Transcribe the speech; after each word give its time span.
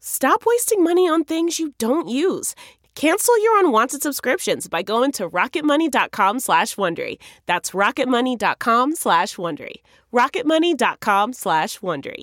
Stop 0.00 0.44
wasting 0.46 0.82
money 0.82 1.08
on 1.08 1.24
things 1.24 1.58
you 1.58 1.74
don't 1.78 2.08
use. 2.08 2.54
Cancel 2.94 3.42
your 3.42 3.58
unwanted 3.60 4.02
subscriptions 4.02 4.66
by 4.68 4.82
going 4.82 5.12
to 5.12 5.28
rocketmoney.com 5.28 6.40
slash 6.40 6.74
Wondery. 6.74 7.18
That's 7.46 7.70
rocketmoney.com 7.70 8.96
slash 8.96 9.36
Wondery. 9.36 9.76
rocketmoney.com 10.12 11.32
slash 11.34 11.78
Wondery. 11.80 12.22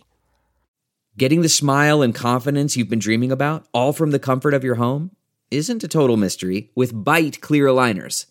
Getting 1.17 1.41
the 1.41 1.49
smile 1.49 2.01
and 2.01 2.13
confidence 2.13 2.77
you've 2.77 2.89
been 2.89 2.99
dreaming 2.99 3.31
about, 3.31 3.65
all 3.73 3.93
from 3.93 4.11
the 4.11 4.19
comfort 4.19 4.53
of 4.53 4.63
your 4.63 4.75
home, 4.75 5.11
isn't 5.49 5.83
a 5.83 5.87
total 5.87 6.17
mystery 6.17 6.69
with 6.75 6.93
Byte 6.93 7.41
clear 7.41 7.65
aligners. 7.65 8.25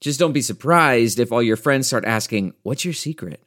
Just 0.00 0.20
don't 0.20 0.32
be 0.32 0.42
surprised 0.42 1.18
if 1.18 1.32
all 1.32 1.42
your 1.42 1.56
friends 1.56 1.88
start 1.88 2.04
asking, 2.04 2.54
what's 2.62 2.84
your 2.84 2.94
secret? 2.94 3.42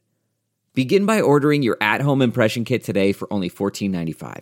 Begin 0.73 1.05
by 1.05 1.21
ordering 1.21 1.63
your 1.63 1.77
at-home 1.79 2.21
impression 2.21 2.65
kit 2.65 2.83
today 2.83 3.11
for 3.13 3.31
only 3.31 3.49
$14.95. 3.49 4.41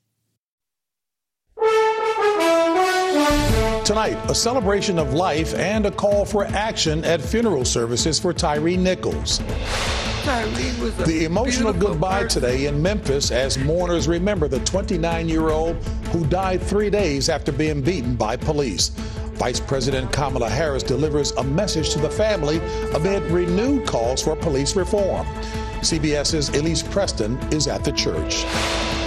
Tonight, 3.91 4.31
a 4.31 4.33
celebration 4.33 4.97
of 4.97 5.13
life 5.13 5.53
and 5.53 5.85
a 5.85 5.91
call 5.91 6.23
for 6.23 6.45
action 6.45 7.03
at 7.03 7.19
funeral 7.19 7.65
services 7.65 8.17
for 8.17 8.31
Tyre 8.31 8.77
Nichols. 8.77 9.39
The 11.05 11.23
emotional 11.25 11.73
goodbye 11.73 12.21
person. 12.21 12.41
today 12.41 12.67
in 12.67 12.81
Memphis 12.81 13.31
as 13.31 13.57
mourners 13.57 14.07
remember 14.07 14.47
the 14.47 14.61
29 14.61 15.27
year 15.27 15.49
old 15.49 15.75
who 16.13 16.25
died 16.27 16.61
three 16.61 16.89
days 16.89 17.27
after 17.27 17.51
being 17.51 17.81
beaten 17.81 18.15
by 18.15 18.37
police. 18.37 18.91
Vice 19.33 19.59
President 19.59 20.09
Kamala 20.13 20.47
Harris 20.47 20.83
delivers 20.83 21.31
a 21.31 21.43
message 21.43 21.89
to 21.89 21.99
the 21.99 22.09
family 22.09 22.59
amid 22.95 23.23
renewed 23.23 23.85
calls 23.85 24.23
for 24.23 24.37
police 24.37 24.73
reform. 24.73 25.27
CBS's 25.81 26.49
Elise 26.49 26.83
Preston 26.83 27.37
is 27.51 27.67
at 27.67 27.83
the 27.83 27.91
church. 27.91 28.45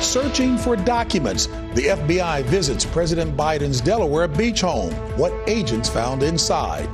Searching 0.03 0.59
for 0.59 0.77
documents, 0.77 1.47
the 1.75 1.87
FBI 1.89 2.43
visits 2.45 2.85
President 2.85 3.37
Biden's 3.37 3.81
Delaware 3.81 4.29
beach 4.29 4.61
home. 4.61 4.93
What 5.17 5.33
agents 5.47 5.89
found 5.89 6.23
inside? 6.23 6.91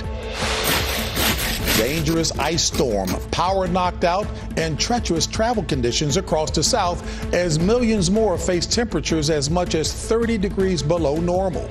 Dangerous 1.77 2.31
ice 2.37 2.63
storm, 2.63 3.09
power 3.31 3.67
knocked 3.67 4.03
out, 4.03 4.27
and 4.55 4.79
treacherous 4.79 5.25
travel 5.25 5.63
conditions 5.63 6.15
across 6.15 6.51
the 6.51 6.63
South 6.63 7.33
as 7.33 7.59
millions 7.59 8.11
more 8.11 8.37
face 8.37 8.67
temperatures 8.67 9.29
as 9.29 9.49
much 9.49 9.73
as 9.73 9.91
30 9.91 10.37
degrees 10.37 10.83
below 10.83 11.17
normal. 11.17 11.67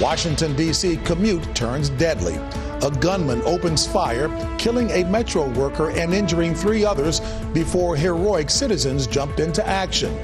Washington, 0.00 0.54
D.C. 0.54 0.98
commute 0.98 1.42
turns 1.54 1.90
deadly. 1.90 2.38
A 2.82 2.90
gunman 2.90 3.42
opens 3.42 3.86
fire, 3.86 4.28
killing 4.58 4.90
a 4.90 5.04
metro 5.04 5.48
worker 5.50 5.90
and 5.90 6.12
injuring 6.12 6.54
three 6.54 6.84
others 6.84 7.20
before 7.52 7.96
heroic 7.96 8.50
citizens 8.50 9.06
jumped 9.06 9.40
into 9.40 9.66
action. 9.66 10.16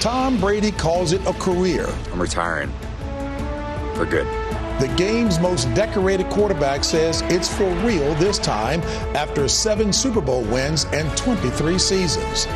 Tom 0.00 0.40
Brady 0.40 0.72
calls 0.72 1.12
it 1.12 1.20
a 1.26 1.32
career. 1.34 1.86
I'm 2.12 2.20
retiring 2.20 2.72
for 3.94 4.06
good. 4.06 4.26
The 4.80 4.90
game's 4.96 5.38
most 5.38 5.66
decorated 5.74 6.30
quarterback 6.30 6.84
says 6.84 7.20
it's 7.26 7.54
for 7.54 7.70
real 7.84 8.14
this 8.14 8.38
time 8.38 8.80
after 9.14 9.46
seven 9.46 9.92
Super 9.92 10.22
Bowl 10.22 10.42
wins 10.44 10.86
and 10.92 11.14
23 11.18 11.78
seasons. 11.78 12.46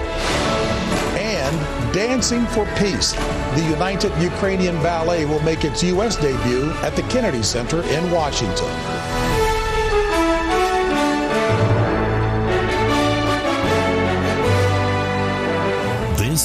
And 1.21 1.93
Dancing 1.95 2.47
for 2.47 2.65
Peace. 2.77 3.13
The 3.13 3.67
United 3.71 4.11
Ukrainian 4.21 4.75
Ballet 4.83 5.27
will 5.27 5.43
make 5.43 5.65
its 5.65 5.83
U.S. 5.83 6.17
debut 6.17 6.71
at 6.83 6.97
the 6.97 7.03
Kennedy 7.03 7.43
Center 7.43 7.83
in 7.83 8.11
Washington. 8.11 8.94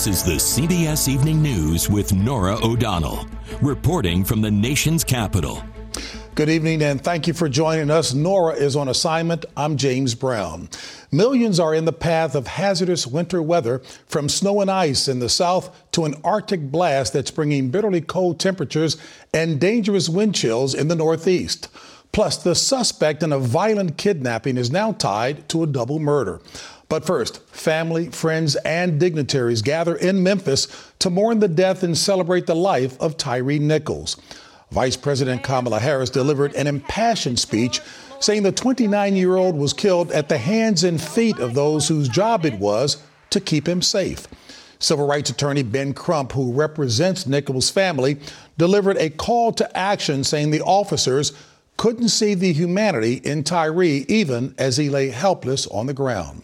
Is 0.09 0.23
the 0.23 0.37
CBS 0.37 1.07
Evening 1.07 1.39
News 1.39 1.87
with 1.87 2.15
Norah 2.15 2.57
O'Donnell, 2.65 3.27
reporting 3.61 4.23
from 4.23 4.41
the 4.41 4.49
nation's 4.49 5.03
capital. 5.03 5.61
Good 6.33 6.49
evening 6.49 6.81
and 6.81 6.99
thank 6.99 7.27
you 7.27 7.33
for 7.35 7.47
joining 7.47 7.91
us. 7.91 8.15
Norah 8.15 8.55
is 8.55 8.75
on 8.75 8.87
assignment. 8.87 9.45
I'm 9.55 9.77
James 9.77 10.15
Brown. 10.15 10.69
Millions 11.11 11.59
are 11.59 11.75
in 11.75 11.85
the 11.85 11.93
path 11.93 12.33
of 12.33 12.47
hazardous 12.47 13.05
winter 13.05 13.39
weather 13.39 13.83
from 14.07 14.29
snow 14.29 14.61
and 14.61 14.71
ice 14.71 15.07
in 15.07 15.19
the 15.19 15.29
south 15.29 15.69
to 15.91 16.05
an 16.05 16.15
Arctic 16.23 16.71
blast 16.71 17.13
that's 17.13 17.29
bringing 17.29 17.69
bitterly 17.69 18.01
cold 18.01 18.39
temperatures 18.39 18.97
and 19.31 19.61
dangerous 19.61 20.09
wind 20.09 20.33
chills 20.33 20.73
in 20.73 20.87
the 20.87 20.95
northeast. 20.95 21.67
Plus, 22.11 22.37
the 22.37 22.55
suspect 22.55 23.21
in 23.21 23.31
a 23.31 23.37
violent 23.37 23.97
kidnapping 23.97 24.57
is 24.57 24.71
now 24.71 24.91
tied 24.91 25.47
to 25.49 25.61
a 25.61 25.67
double 25.67 25.99
murder. 25.99 26.41
But 26.89 27.05
first, 27.05 27.39
family, 27.49 28.09
friends, 28.09 28.55
and 28.57 28.99
dignitaries 28.99 29.61
gather 29.61 29.95
in 29.95 30.23
Memphis 30.23 30.67
to 30.97 31.11
mourn 31.11 31.39
the 31.39 31.47
death 31.47 31.83
and 31.83 31.95
celebrate 31.95 32.47
the 32.47 32.55
life 32.55 32.99
of 32.99 33.15
Tyre 33.15 33.59
Nichols. 33.59 34.17
Vice 34.71 34.97
President 34.97 35.43
Kamala 35.43 35.79
Harris 35.79 36.09
delivered 36.09 36.55
an 36.55 36.65
impassioned 36.65 37.39
speech 37.39 37.79
saying 38.19 38.41
the 38.41 38.51
29 38.51 39.15
year 39.15 39.35
old 39.35 39.55
was 39.55 39.71
killed 39.71 40.11
at 40.11 40.29
the 40.29 40.39
hands 40.39 40.83
and 40.83 40.99
feet 40.99 41.37
of 41.37 41.53
those 41.53 41.87
whose 41.87 42.09
job 42.09 42.43
it 42.43 42.59
was 42.59 42.97
to 43.29 43.39
keep 43.39 43.67
him 43.67 43.83
safe. 43.83 44.27
Civil 44.79 45.05
rights 45.05 45.29
attorney 45.29 45.61
Ben 45.61 45.93
Crump, 45.93 46.31
who 46.31 46.53
represents 46.53 47.27
Nichols' 47.27 47.69
family, 47.69 48.17
delivered 48.57 48.97
a 48.97 49.11
call 49.11 49.51
to 49.53 49.77
action 49.77 50.23
saying 50.23 50.49
the 50.49 50.61
officers 50.61 51.33
couldn't 51.77 52.09
see 52.09 52.33
the 52.33 52.51
humanity 52.51 53.15
in 53.23 53.43
Tyre 53.43 53.83
even 53.83 54.55
as 54.57 54.77
he 54.77 54.89
lay 54.89 55.09
helpless 55.09 55.67
on 55.67 55.85
the 55.85 55.93
ground. 55.93 56.41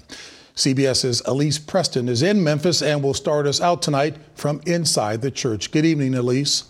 CBS's 0.56 1.22
Elise 1.26 1.60
Preston 1.60 2.08
is 2.08 2.24
in 2.24 2.42
Memphis 2.42 2.82
and 2.82 3.04
will 3.04 3.14
start 3.14 3.46
us 3.46 3.60
out 3.60 3.82
tonight 3.82 4.16
from 4.36 4.62
inside 4.66 5.22
the 5.22 5.30
church. 5.30 5.70
Good 5.70 5.86
evening, 5.86 6.16
Elise. 6.16 6.64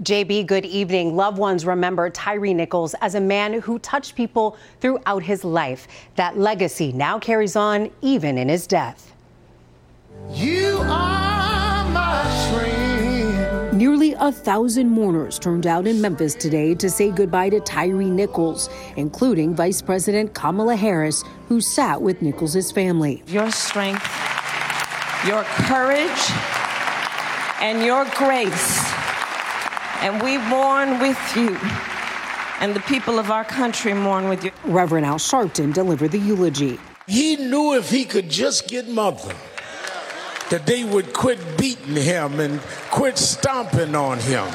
JB, 0.00 0.46
good 0.46 0.64
evening. 0.64 1.16
Loved 1.16 1.38
ones 1.38 1.66
remember 1.66 2.08
Tyre 2.10 2.54
Nichols 2.54 2.94
as 3.00 3.16
a 3.16 3.20
man 3.20 3.54
who 3.60 3.78
touched 3.80 4.14
people 4.14 4.56
throughout 4.80 5.22
his 5.22 5.42
life. 5.42 5.88
That 6.14 6.38
legacy 6.38 6.92
now 6.92 7.18
carries 7.18 7.56
on 7.56 7.90
even 8.02 8.38
in 8.38 8.48
his 8.48 8.66
death. 8.68 9.12
You 10.30 10.78
are 10.82 10.86
my 10.86 10.86
strength. 10.86 11.25
Nearly 13.86 14.14
a 14.14 14.32
thousand 14.32 14.90
mourners 14.90 15.38
turned 15.38 15.64
out 15.64 15.86
in 15.86 16.00
Memphis 16.00 16.34
today 16.34 16.74
to 16.74 16.90
say 16.90 17.12
goodbye 17.12 17.50
to 17.50 17.60
Tyre 17.60 18.02
Nichols, 18.02 18.68
including 18.96 19.54
Vice 19.54 19.80
President 19.80 20.34
Kamala 20.34 20.74
Harris, 20.74 21.22
who 21.46 21.60
sat 21.60 22.02
with 22.02 22.20
Nichols' 22.20 22.72
family. 22.72 23.22
Your 23.28 23.48
strength, 23.52 24.02
your 25.24 25.44
courage, 25.44 26.30
and 27.60 27.84
your 27.84 28.04
grace. 28.16 28.92
And 30.00 30.20
we 30.20 30.38
mourn 30.38 30.98
with 30.98 31.36
you. 31.36 31.56
And 32.58 32.74
the 32.74 32.82
people 32.88 33.20
of 33.20 33.30
our 33.30 33.44
country 33.44 33.94
mourn 33.94 34.28
with 34.28 34.42
you. 34.42 34.50
Reverend 34.64 35.06
Al 35.06 35.18
Sharpton 35.18 35.72
delivered 35.72 36.10
the 36.10 36.18
eulogy. 36.18 36.80
He 37.06 37.36
knew 37.36 37.76
if 37.76 37.88
he 37.88 38.04
could 38.04 38.28
just 38.28 38.66
get 38.66 38.88
mother, 38.88 39.32
that 40.50 40.66
they 40.66 40.84
would 40.84 41.12
quit 41.12 41.38
beating 41.58 41.96
him 41.96 42.40
and 42.40 42.60
quit 42.90 43.18
stomping 43.18 43.94
on 43.94 44.18
him. 44.18 44.46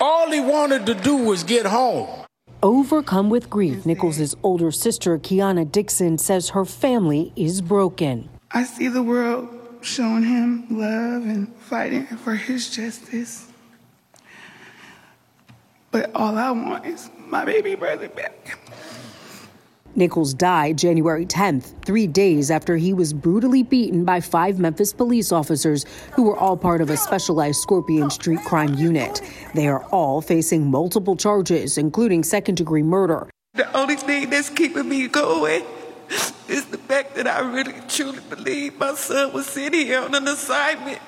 All 0.00 0.30
he 0.30 0.40
wanted 0.40 0.86
to 0.86 0.94
do 0.94 1.16
was 1.16 1.42
get 1.42 1.66
home. 1.66 2.08
Overcome 2.62 3.30
with 3.30 3.50
grief, 3.50 3.86
Nichols' 3.86 4.34
older 4.42 4.70
sister, 4.70 5.18
Keyana 5.18 5.70
Dixon, 5.70 6.18
says 6.18 6.50
her 6.50 6.64
family 6.64 7.32
is 7.36 7.60
broken. 7.60 8.28
I 8.50 8.64
see 8.64 8.88
the 8.88 9.02
world 9.02 9.48
showing 9.80 10.24
him 10.24 10.66
love 10.70 11.22
and 11.24 11.54
fighting 11.56 12.06
for 12.06 12.34
his 12.34 12.70
justice. 12.70 13.46
But 15.90 16.10
all 16.14 16.36
I 16.36 16.50
want 16.50 16.86
is 16.86 17.10
my 17.26 17.44
baby 17.44 17.74
brother 17.74 18.08
back. 18.08 18.58
Nichols 19.98 20.32
died 20.32 20.78
January 20.78 21.26
10th, 21.26 21.74
three 21.84 22.06
days 22.06 22.50
after 22.50 22.76
he 22.76 22.94
was 22.94 23.12
brutally 23.12 23.64
beaten 23.64 24.04
by 24.04 24.20
five 24.20 24.60
Memphis 24.60 24.92
police 24.92 25.32
officers 25.32 25.84
who 26.12 26.22
were 26.22 26.36
all 26.36 26.56
part 26.56 26.80
of 26.80 26.88
a 26.88 26.96
specialized 26.96 27.60
Scorpion 27.60 28.08
Street 28.08 28.38
crime 28.44 28.74
unit. 28.74 29.20
They 29.54 29.66
are 29.66 29.84
all 29.86 30.20
facing 30.20 30.70
multiple 30.70 31.16
charges, 31.16 31.76
including 31.76 32.22
second 32.22 32.54
degree 32.54 32.84
murder. 32.84 33.28
The 33.54 33.76
only 33.76 33.96
thing 33.96 34.30
that's 34.30 34.50
keeping 34.50 34.88
me 34.88 35.08
going 35.08 35.64
is 36.46 36.66
the 36.66 36.78
fact 36.78 37.16
that 37.16 37.26
I 37.26 37.40
really 37.40 37.74
truly 37.88 38.20
believe 38.30 38.78
my 38.78 38.94
son 38.94 39.32
was 39.32 39.46
sent 39.46 39.74
here 39.74 40.00
on 40.00 40.14
an 40.14 40.28
assignment 40.28 41.00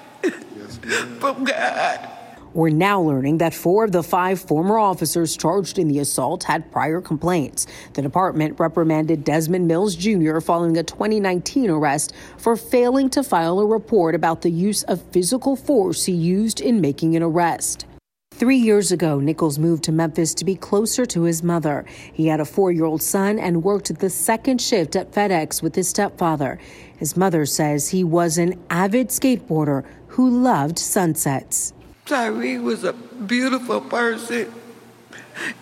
from 1.20 1.44
God. 1.44 2.19
We're 2.52 2.70
now 2.70 3.00
learning 3.00 3.38
that 3.38 3.54
four 3.54 3.84
of 3.84 3.92
the 3.92 4.02
five 4.02 4.40
former 4.40 4.76
officers 4.76 5.36
charged 5.36 5.78
in 5.78 5.86
the 5.86 6.00
assault 6.00 6.42
had 6.42 6.72
prior 6.72 7.00
complaints. 7.00 7.68
The 7.92 8.02
department 8.02 8.58
reprimanded 8.58 9.22
Desmond 9.22 9.68
Mills 9.68 9.94
Jr. 9.94 10.40
following 10.40 10.76
a 10.76 10.82
2019 10.82 11.70
arrest 11.70 12.12
for 12.38 12.56
failing 12.56 13.08
to 13.10 13.22
file 13.22 13.60
a 13.60 13.66
report 13.66 14.16
about 14.16 14.42
the 14.42 14.50
use 14.50 14.82
of 14.84 15.00
physical 15.12 15.54
force 15.54 16.06
he 16.06 16.12
used 16.12 16.60
in 16.60 16.80
making 16.80 17.14
an 17.14 17.22
arrest. 17.22 17.86
Three 18.32 18.56
years 18.56 18.90
ago, 18.90 19.20
Nichols 19.20 19.60
moved 19.60 19.84
to 19.84 19.92
Memphis 19.92 20.34
to 20.34 20.44
be 20.44 20.56
closer 20.56 21.06
to 21.06 21.22
his 21.22 21.44
mother. 21.44 21.84
He 22.12 22.26
had 22.26 22.40
a 22.40 22.44
four 22.44 22.72
year 22.72 22.84
old 22.84 23.02
son 23.02 23.38
and 23.38 23.62
worked 23.62 23.96
the 23.96 24.10
second 24.10 24.60
shift 24.60 24.96
at 24.96 25.12
FedEx 25.12 25.62
with 25.62 25.76
his 25.76 25.88
stepfather. 25.88 26.58
His 26.96 27.16
mother 27.16 27.46
says 27.46 27.90
he 27.90 28.02
was 28.02 28.38
an 28.38 28.58
avid 28.70 29.10
skateboarder 29.10 29.84
who 30.08 30.42
loved 30.42 30.80
sunsets. 30.80 31.74
Tyre 32.10 32.60
was 32.60 32.82
a 32.82 32.92
beautiful 32.92 33.80
person. 33.80 34.52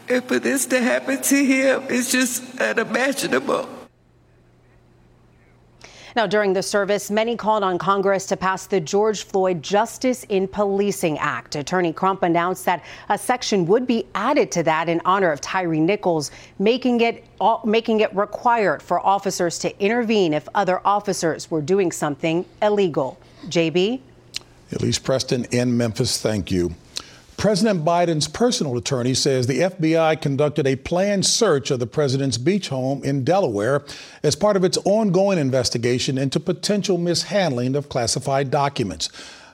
And 0.09 0.25
for 0.25 0.39
this 0.39 0.65
to 0.67 0.81
happen 0.81 1.21
to 1.21 1.45
him 1.45 1.83
is 1.91 2.11
just 2.11 2.59
unimaginable. 2.59 3.69
Now, 6.17 6.27
during 6.27 6.55
the 6.55 6.63
service, 6.63 7.11
many 7.11 7.37
called 7.37 7.63
on 7.63 7.77
Congress 7.77 8.25
to 8.27 8.37
pass 8.37 8.67
the 8.67 8.81
George 8.81 9.25
Floyd 9.25 9.63
Justice 9.63 10.25
in 10.31 10.49
Policing 10.49 11.19
Act. 11.19 11.55
Attorney 11.55 11.93
Crump 11.93 12.23
announced 12.23 12.65
that 12.65 12.83
a 13.11 13.19
section 13.19 13.67
would 13.67 13.87
be 13.87 14.07
added 14.15 14.51
to 14.53 14.63
that 14.63 14.89
in 14.89 15.03
honor 15.05 15.31
of 15.31 15.43
Tyre 15.43 15.75
Nichols, 15.75 16.31
making 16.59 17.03
it 17.03 17.27
making 17.63 18.01
it 18.01 18.13
required 18.17 18.83
for 18.83 19.05
officers 19.07 19.59
to 19.59 19.79
intervene 19.85 20.33
if 20.33 20.49
other 20.55 20.81
officers 20.87 21.51
were 21.51 21.61
doing 21.61 21.93
something 21.93 22.47
illegal. 22.63 23.19
JB? 23.49 24.01
Elise 24.73 24.99
Preston 24.99 25.45
in 25.47 25.77
Memphis, 25.77 26.21
thank 26.21 26.51
you. 26.51 26.75
President 27.39 27.85
Biden's 27.85 28.27
personal 28.27 28.77
attorney 28.77 29.15
says 29.15 29.47
the 29.47 29.61
FBI 29.61 30.21
conducted 30.21 30.67
a 30.67 30.75
planned 30.75 31.25
search 31.25 31.71
of 31.71 31.79
the 31.79 31.87
president's 31.87 32.37
beach 32.37 32.69
home 32.69 33.05
in 33.05 33.23
Delaware 33.23 33.85
as 34.25 34.35
part 34.35 34.57
of 34.57 34.65
its 34.65 34.77
ongoing 34.85 35.39
investigation 35.39 36.19
into 36.19 36.41
potential 36.41 36.99
mishandling 36.99 37.77
of 37.77 37.89
classified 37.89 38.51
documents. 38.51 39.09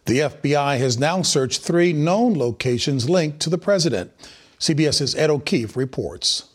The 0.06 0.20
FBI 0.20 0.78
has 0.78 0.98
now 0.98 1.20
searched 1.20 1.60
three 1.60 1.92
known 1.92 2.38
locations 2.38 3.10
linked 3.10 3.40
to 3.40 3.50
the 3.50 3.58
president. 3.58 4.12
CBS's 4.58 5.14
Ed 5.14 5.28
O'Keefe 5.28 5.76
reports. 5.76 6.53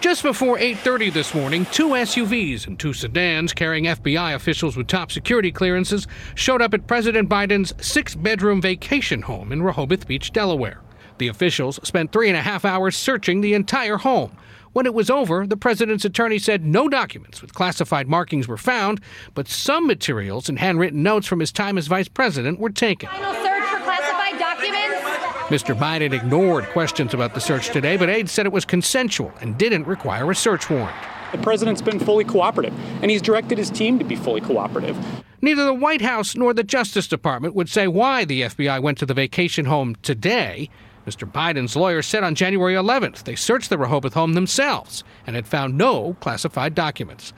Just 0.00 0.22
before 0.22 0.58
8:30 0.58 1.12
this 1.12 1.34
morning, 1.34 1.66
two 1.72 1.88
SUVs 1.88 2.68
and 2.68 2.78
two 2.78 2.92
sedans 2.92 3.52
carrying 3.52 3.86
FBI 3.86 4.32
officials 4.32 4.76
with 4.76 4.86
top 4.86 5.10
security 5.10 5.50
clearances 5.50 6.06
showed 6.36 6.62
up 6.62 6.72
at 6.72 6.86
President 6.86 7.28
Biden's 7.28 7.74
six-bedroom 7.84 8.62
vacation 8.62 9.22
home 9.22 9.50
in 9.50 9.60
Rehoboth 9.60 10.06
Beach, 10.06 10.30
Delaware. 10.30 10.80
The 11.18 11.26
officials 11.26 11.80
spent 11.82 12.12
three 12.12 12.28
and 12.28 12.36
a 12.36 12.42
half 12.42 12.64
hours 12.64 12.94
searching 12.94 13.40
the 13.40 13.54
entire 13.54 13.96
home. 13.96 14.36
When 14.72 14.86
it 14.86 14.94
was 14.94 15.10
over, 15.10 15.48
the 15.48 15.56
president's 15.56 16.04
attorney 16.04 16.38
said 16.38 16.64
no 16.64 16.88
documents 16.88 17.42
with 17.42 17.52
classified 17.52 18.06
markings 18.06 18.46
were 18.46 18.56
found, 18.56 19.00
but 19.34 19.48
some 19.48 19.88
materials 19.88 20.48
and 20.48 20.60
handwritten 20.60 21.02
notes 21.02 21.26
from 21.26 21.40
his 21.40 21.50
time 21.50 21.76
as 21.76 21.88
vice 21.88 22.06
president 22.06 22.60
were 22.60 22.70
taken. 22.70 23.08
Final 23.08 23.34
search 23.34 23.64
for 23.64 23.80
classified 23.80 24.38
documents. 24.38 25.17
Mr. 25.48 25.74
Biden 25.74 26.12
ignored 26.12 26.66
questions 26.66 27.14
about 27.14 27.32
the 27.32 27.40
search 27.40 27.70
today, 27.70 27.96
but 27.96 28.10
aides 28.10 28.30
said 28.30 28.44
it 28.44 28.52
was 28.52 28.66
consensual 28.66 29.32
and 29.40 29.56
didn't 29.56 29.86
require 29.86 30.30
a 30.30 30.34
search 30.34 30.68
warrant. 30.68 30.94
The 31.32 31.38
president's 31.38 31.80
been 31.80 31.98
fully 31.98 32.24
cooperative, 32.24 32.74
and 33.00 33.10
he's 33.10 33.22
directed 33.22 33.56
his 33.56 33.70
team 33.70 33.98
to 33.98 34.04
be 34.04 34.14
fully 34.14 34.42
cooperative. 34.42 34.98
Neither 35.40 35.64
the 35.64 35.72
White 35.72 36.02
House 36.02 36.36
nor 36.36 36.52
the 36.52 36.62
Justice 36.62 37.08
Department 37.08 37.54
would 37.54 37.70
say 37.70 37.88
why 37.88 38.26
the 38.26 38.42
FBI 38.42 38.82
went 38.82 38.98
to 38.98 39.06
the 39.06 39.14
vacation 39.14 39.64
home 39.64 39.96
today. 40.02 40.68
Mr. 41.06 41.30
Biden's 41.30 41.74
lawyer 41.74 42.02
said 42.02 42.24
on 42.24 42.34
January 42.34 42.74
11th 42.74 43.24
they 43.24 43.34
searched 43.34 43.70
the 43.70 43.78
Rehoboth 43.78 44.12
home 44.12 44.34
themselves 44.34 45.02
and 45.26 45.34
had 45.34 45.46
found 45.46 45.78
no 45.78 46.14
classified 46.20 46.74
documents. 46.74 47.32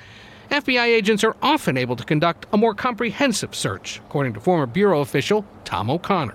FBI 0.50 0.86
agents 0.86 1.22
are 1.22 1.36
often 1.42 1.76
able 1.76 1.94
to 1.94 2.02
conduct 2.02 2.46
a 2.52 2.56
more 2.56 2.74
comprehensive 2.74 3.54
search, 3.54 4.00
according 4.06 4.32
to 4.32 4.40
former 4.40 4.66
Bureau 4.66 5.00
official 5.00 5.46
Tom 5.64 5.88
O'Connor. 5.88 6.34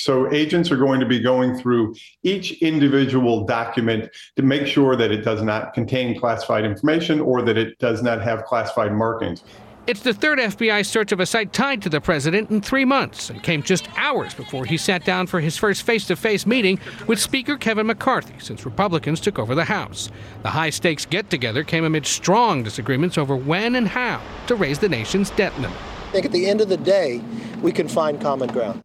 So 0.00 0.32
agents 0.32 0.70
are 0.70 0.76
going 0.76 1.00
to 1.00 1.06
be 1.06 1.20
going 1.20 1.58
through 1.58 1.94
each 2.22 2.60
individual 2.62 3.44
document 3.44 4.10
to 4.36 4.42
make 4.42 4.66
sure 4.66 4.96
that 4.96 5.10
it 5.10 5.24
does 5.24 5.42
not 5.42 5.74
contain 5.74 6.18
classified 6.18 6.64
information 6.64 7.20
or 7.20 7.42
that 7.42 7.56
it 7.56 7.78
does 7.78 8.02
not 8.02 8.22
have 8.22 8.44
classified 8.44 8.92
markings. 8.92 9.42
It's 9.86 10.00
the 10.00 10.12
third 10.12 10.40
FBI 10.40 10.84
search 10.84 11.12
of 11.12 11.20
a 11.20 11.26
site 11.26 11.52
tied 11.52 11.80
to 11.82 11.88
the 11.88 12.00
president 12.00 12.50
in 12.50 12.60
three 12.60 12.84
months 12.84 13.30
and 13.30 13.40
came 13.40 13.62
just 13.62 13.88
hours 13.96 14.34
before 14.34 14.64
he 14.64 14.76
sat 14.76 15.04
down 15.04 15.28
for 15.28 15.38
his 15.38 15.56
first 15.56 15.84
face 15.84 16.04
to 16.08 16.16
face 16.16 16.44
meeting 16.44 16.80
with 17.06 17.20
Speaker 17.20 17.56
Kevin 17.56 17.86
McCarthy 17.86 18.34
since 18.40 18.64
Republicans 18.64 19.20
took 19.20 19.38
over 19.38 19.54
the 19.54 19.66
House. 19.66 20.10
The 20.42 20.50
high 20.50 20.70
stakes 20.70 21.06
get 21.06 21.30
together 21.30 21.62
came 21.62 21.84
amid 21.84 22.04
strong 22.04 22.64
disagreements 22.64 23.16
over 23.16 23.36
when 23.36 23.76
and 23.76 23.86
how 23.86 24.20
to 24.48 24.56
raise 24.56 24.80
the 24.80 24.88
nation's 24.88 25.30
debt 25.30 25.54
limit. 25.60 25.78
I 26.08 26.10
think 26.10 26.26
at 26.26 26.32
the 26.32 26.48
end 26.48 26.60
of 26.60 26.68
the 26.68 26.78
day, 26.78 27.22
we 27.62 27.70
can 27.70 27.86
find 27.86 28.20
common 28.20 28.48
ground. 28.48 28.82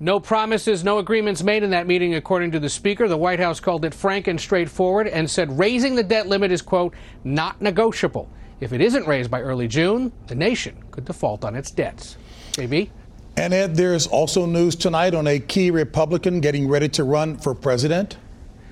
No 0.00 0.20
promises, 0.20 0.84
no 0.84 0.98
agreements 0.98 1.42
made 1.42 1.64
in 1.64 1.70
that 1.70 1.88
meeting, 1.88 2.14
according 2.14 2.52
to 2.52 2.60
the 2.60 2.68
Speaker. 2.68 3.08
The 3.08 3.16
White 3.16 3.40
House 3.40 3.58
called 3.58 3.84
it 3.84 3.92
frank 3.92 4.28
and 4.28 4.40
straightforward 4.40 5.08
and 5.08 5.28
said 5.28 5.58
raising 5.58 5.96
the 5.96 6.04
debt 6.04 6.28
limit 6.28 6.52
is, 6.52 6.62
quote, 6.62 6.94
not 7.24 7.60
negotiable. 7.60 8.28
If 8.60 8.72
it 8.72 8.80
isn't 8.80 9.08
raised 9.08 9.28
by 9.28 9.40
early 9.40 9.66
June, 9.66 10.12
the 10.28 10.36
nation 10.36 10.76
could 10.92 11.04
default 11.04 11.44
on 11.44 11.56
its 11.56 11.72
debts. 11.72 12.16
JB? 12.52 12.90
And 13.36 13.52
Ed, 13.52 13.74
there's 13.74 14.06
also 14.06 14.46
news 14.46 14.76
tonight 14.76 15.14
on 15.14 15.26
a 15.26 15.40
key 15.40 15.72
Republican 15.72 16.40
getting 16.40 16.68
ready 16.68 16.88
to 16.90 17.02
run 17.02 17.36
for 17.36 17.52
president. 17.52 18.18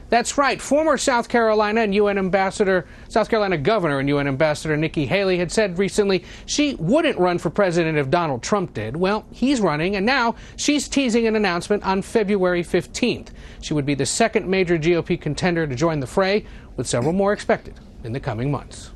That's 0.08 0.38
right. 0.38 0.60
Former 0.60 0.96
South 0.96 1.28
Carolina 1.28 1.80
and 1.80 1.94
UN 1.94 2.18
Ambassador, 2.18 2.86
South 3.08 3.28
Carolina 3.28 3.58
Governor 3.58 3.98
and 3.98 4.08
UN 4.08 4.28
Ambassador 4.28 4.76
Nikki 4.76 5.06
Haley 5.06 5.38
had 5.38 5.50
said 5.50 5.78
recently 5.78 6.24
she 6.46 6.76
wouldn't 6.76 7.18
run 7.18 7.38
for 7.38 7.50
president 7.50 7.98
if 7.98 8.08
Donald 8.08 8.42
Trump 8.42 8.74
did. 8.74 8.96
Well, 8.96 9.26
he's 9.32 9.60
running, 9.60 9.96
and 9.96 10.06
now 10.06 10.36
she's 10.56 10.88
teasing 10.88 11.26
an 11.26 11.34
announcement 11.34 11.84
on 11.84 12.02
February 12.02 12.62
15th. 12.62 13.28
She 13.60 13.74
would 13.74 13.86
be 13.86 13.94
the 13.94 14.06
second 14.06 14.48
major 14.48 14.78
GOP 14.78 15.20
contender 15.20 15.66
to 15.66 15.74
join 15.74 16.00
the 16.00 16.06
fray, 16.06 16.44
with 16.76 16.86
several 16.86 17.12
more 17.12 17.32
expected 17.32 17.74
in 18.04 18.12
the 18.12 18.20
coming 18.20 18.50
months. 18.50 18.90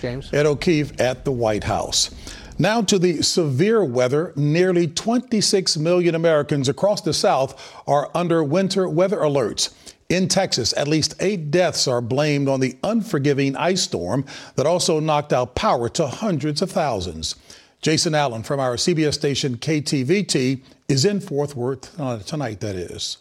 James? 0.00 0.32
Ed 0.32 0.46
O'Keefe 0.46 0.98
at 1.00 1.24
the 1.24 1.32
White 1.32 1.64
House. 1.64 2.10
Now 2.58 2.82
to 2.82 2.98
the 2.98 3.22
severe 3.22 3.82
weather. 3.82 4.34
Nearly 4.36 4.86
26 4.86 5.78
million 5.78 6.14
Americans 6.14 6.68
across 6.68 7.00
the 7.00 7.14
South 7.14 7.74
are 7.86 8.10
under 8.14 8.44
winter 8.44 8.86
weather 8.86 9.18
alerts. 9.18 9.72
In 10.10 10.26
Texas, 10.26 10.74
at 10.76 10.88
least 10.88 11.14
eight 11.20 11.52
deaths 11.52 11.86
are 11.86 12.00
blamed 12.00 12.48
on 12.48 12.58
the 12.58 12.76
unforgiving 12.82 13.54
ice 13.54 13.82
storm 13.82 14.24
that 14.56 14.66
also 14.66 14.98
knocked 14.98 15.32
out 15.32 15.54
power 15.54 15.88
to 15.90 16.08
hundreds 16.08 16.60
of 16.60 16.72
thousands. 16.72 17.36
Jason 17.80 18.12
Allen 18.12 18.42
from 18.42 18.58
our 18.58 18.74
CBS 18.74 19.14
station 19.14 19.56
KTVT 19.56 20.62
is 20.88 21.04
in 21.04 21.20
Fort 21.20 21.54
Worth 21.54 21.96
tonight, 22.26 22.58
that 22.58 22.74
is. 22.74 23.18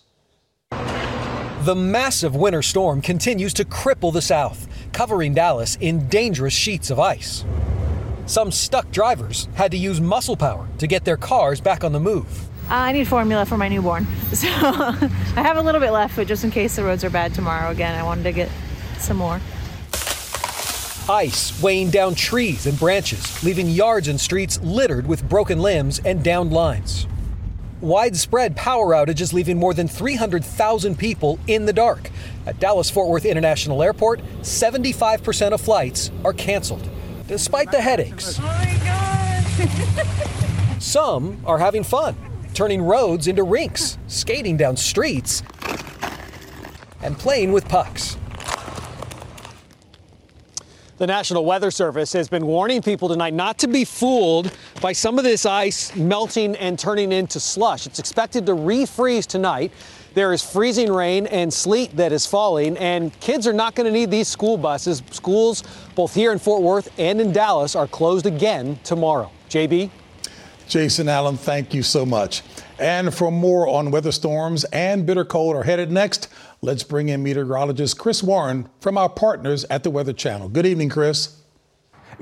The 0.71 1.75
massive 1.75 2.35
winter 2.35 2.63
storm 2.63 3.01
continues 3.01 3.53
to 3.53 3.65
cripple 3.65 4.11
the 4.11 4.21
South, 4.21 4.67
covering 4.91 5.35
Dallas 5.35 5.77
in 5.79 6.07
dangerous 6.07 6.55
sheets 6.55 6.89
of 6.89 6.99
ice. 6.99 7.45
Some 8.25 8.51
stuck 8.51 8.89
drivers 8.89 9.47
had 9.53 9.69
to 9.71 9.77
use 9.77 10.01
muscle 10.01 10.35
power 10.35 10.67
to 10.79 10.87
get 10.87 11.05
their 11.05 11.17
cars 11.17 11.61
back 11.61 11.83
on 11.83 11.91
the 11.91 11.99
move. 11.99 12.48
Uh, 12.69 12.73
I 12.73 12.91
need 12.91 13.07
formula 13.07 13.45
for 13.45 13.57
my 13.57 13.67
newborn. 13.67 14.05
So 14.33 14.47
I 14.47 15.41
have 15.41 15.57
a 15.57 15.61
little 15.61 15.81
bit 15.81 15.91
left, 15.91 16.15
but 16.15 16.27
just 16.27 16.43
in 16.43 16.51
case 16.51 16.75
the 16.75 16.83
roads 16.83 17.03
are 17.03 17.09
bad 17.09 17.33
tomorrow 17.33 17.71
again, 17.71 17.95
I 17.95 18.03
wanted 18.03 18.23
to 18.23 18.31
get 18.31 18.49
some 18.99 19.17
more. 19.17 19.41
Ice 21.09 21.59
weighing 21.63 21.89
down 21.89 22.13
trees 22.13 22.67
and 22.67 22.77
branches, 22.77 23.43
leaving 23.43 23.67
yards 23.69 24.07
and 24.07 24.21
streets 24.21 24.59
littered 24.61 25.07
with 25.07 25.27
broken 25.27 25.59
limbs 25.59 25.99
and 26.05 26.23
downed 26.23 26.53
lines. 26.53 27.07
widespread 27.81 28.55
power 28.55 28.87
outages 28.93 29.33
leaving 29.33 29.57
more 29.57 29.73
than 29.73 29.87
300,000 29.87 30.95
people 30.99 31.39
in 31.47 31.65
the 31.65 31.73
dark. 31.73 32.11
At 32.45 32.59
Dallas 32.59 32.89
Fort 32.91 33.07
Worth 33.09 33.25
International 33.25 33.81
Airport, 33.81 34.21
75% 34.41 35.53
of 35.53 35.61
flights 35.61 36.11
are 36.23 36.33
canceled, 36.33 36.87
despite 37.27 37.71
the 37.71 37.81
headaches. 37.81 38.39
Some 40.79 41.41
are 41.45 41.57
having 41.57 41.83
fun, 41.83 42.15
turning 42.53 42.81
roads 42.81 43.27
into 43.27 43.43
rinks, 43.43 43.97
skating 44.07 44.57
down 44.57 44.77
streets, 44.77 45.43
and 47.01 47.17
playing 47.17 47.51
with 47.51 47.67
pucks. 47.67 48.17
The 50.99 51.07
National 51.07 51.45
Weather 51.45 51.71
Service 51.71 52.11
has 52.11 52.27
been 52.27 52.45
warning 52.45 52.81
people 52.81 53.07
tonight 53.07 53.33
not 53.33 53.57
to 53.59 53.69
be 53.69 53.85
fooled 53.85 54.51
by 54.81 54.91
some 54.91 55.17
of 55.17 55.23
this 55.23 55.45
ice 55.45 55.95
melting 55.95 56.57
and 56.57 56.77
turning 56.77 57.13
into 57.13 57.39
slush. 57.39 57.87
It's 57.87 57.99
expected 57.99 58.45
to 58.47 58.51
refreeze 58.51 59.25
tonight. 59.25 59.71
There 60.13 60.33
is 60.33 60.43
freezing 60.43 60.91
rain 60.91 61.25
and 61.27 61.53
sleet 61.53 61.95
that 61.95 62.11
is 62.11 62.25
falling, 62.25 62.75
and 62.77 63.17
kids 63.21 63.47
are 63.47 63.53
not 63.53 63.75
going 63.75 63.85
to 63.85 63.93
need 63.93 64.11
these 64.11 64.27
school 64.27 64.57
buses. 64.57 65.01
Schools, 65.11 65.63
both 65.95 66.13
here 66.13 66.33
in 66.33 66.39
Fort 66.39 66.61
Worth 66.61 66.89
and 66.99 67.21
in 67.21 67.31
Dallas, 67.31 67.77
are 67.77 67.87
closed 67.87 68.25
again 68.25 68.77
tomorrow. 68.83 69.31
JB? 69.49 69.89
Jason 70.69 71.09
Allen, 71.09 71.35
thank 71.35 71.73
you 71.73 71.81
so 71.81 72.05
much. 72.05 72.43
And 72.77 73.11
for 73.11 73.31
more 73.31 73.67
on 73.67 73.89
weather 73.89 74.11
storms 74.11 74.65
and 74.65 75.03
bitter 75.03 75.25
cold 75.25 75.55
are 75.55 75.63
headed 75.63 75.91
next, 75.91 76.29
let's 76.61 76.83
bring 76.83 77.09
in 77.09 77.23
meteorologist 77.23 77.97
Chris 77.97 78.21
Warren 78.21 78.69
from 78.79 78.95
our 78.95 79.09
partners 79.09 79.65
at 79.71 79.83
the 79.83 79.89
Weather 79.89 80.13
Channel. 80.13 80.47
Good 80.47 80.67
evening, 80.67 80.89
Chris. 80.89 81.39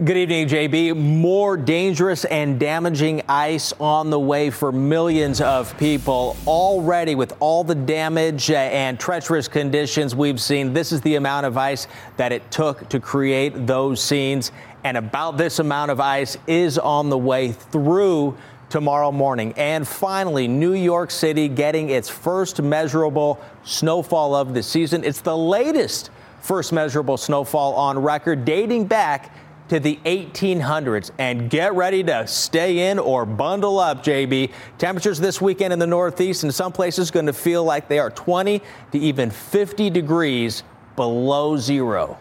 Good 0.04 0.16
evening, 0.16 0.48
JB. 0.48 0.96
More 0.96 1.58
dangerous 1.58 2.24
and 2.26 2.60
damaging 2.60 3.24
ice 3.28 3.74
on 3.80 4.12
the 4.12 4.20
way 4.20 4.52
for 4.52 4.72
millions 4.72 5.42
of 5.42 5.76
people. 5.80 6.38
Already, 6.46 7.16
with 7.16 7.36
all 7.40 7.64
the 7.64 7.74
damage 7.74 8.52
uh, 8.52 8.56
and 8.56 9.00
treacherous 9.00 9.48
conditions 9.48 10.16
we've 10.16 10.40
seen, 10.40 10.72
this 10.72 10.92
is 10.92 11.02
the 11.02 11.16
amount 11.16 11.48
of 11.48 11.58
ice 11.58 11.88
that 12.16 12.32
it 12.32 12.50
took 12.52 12.88
to 12.90 13.00
create 13.00 13.66
those 13.66 14.00
scenes. 14.00 14.52
And 14.88 14.96
about 14.96 15.36
this 15.38 15.60
amount 15.60 15.92
of 15.92 16.00
ice 16.00 16.38
is 16.48 16.78
on 16.78 17.10
the 17.10 17.18
way 17.18 17.52
through 17.52 18.38
tomorrow 18.70 19.12
morning. 19.12 19.54
And 19.58 19.86
finally, 19.86 20.48
New 20.48 20.76
York 20.76 21.12
City 21.12 21.50
getting 21.50 21.90
its 21.90 22.08
first 22.08 22.62
measurable 22.62 23.38
snowfall 23.66 24.34
of 24.34 24.54
the 24.54 24.64
season. 24.64 25.04
It's 25.04 25.20
the 25.20 25.36
latest 25.36 26.10
first 26.40 26.72
measurable 26.72 27.18
snowfall 27.18 27.74
on 27.74 28.00
record, 28.00 28.46
dating 28.46 28.86
back 28.86 29.36
to 29.68 29.82
the 29.82 30.00
1800s. 30.06 31.12
And 31.18 31.50
get 31.50 31.74
ready 31.74 32.02
to 32.06 32.26
stay 32.26 32.90
in 32.90 32.98
or 32.98 33.26
bundle 33.26 33.80
up, 33.80 34.06
JB. 34.06 34.54
Temperatures 34.78 35.20
this 35.20 35.42
weekend 35.42 35.74
in 35.74 35.80
the 35.80 35.88
Northeast 35.88 36.46
in 36.46 36.52
some 36.54 36.72
places 36.72 37.12
going 37.12 37.26
to 37.26 37.34
feel 37.34 37.66
like 37.66 37.90
they 37.90 38.00
are 38.00 38.12
20 38.12 38.62
to 38.94 38.98
even 38.98 39.32
50 39.32 39.90
degrees 39.90 40.64
below 40.96 41.58
zero. 41.58 42.18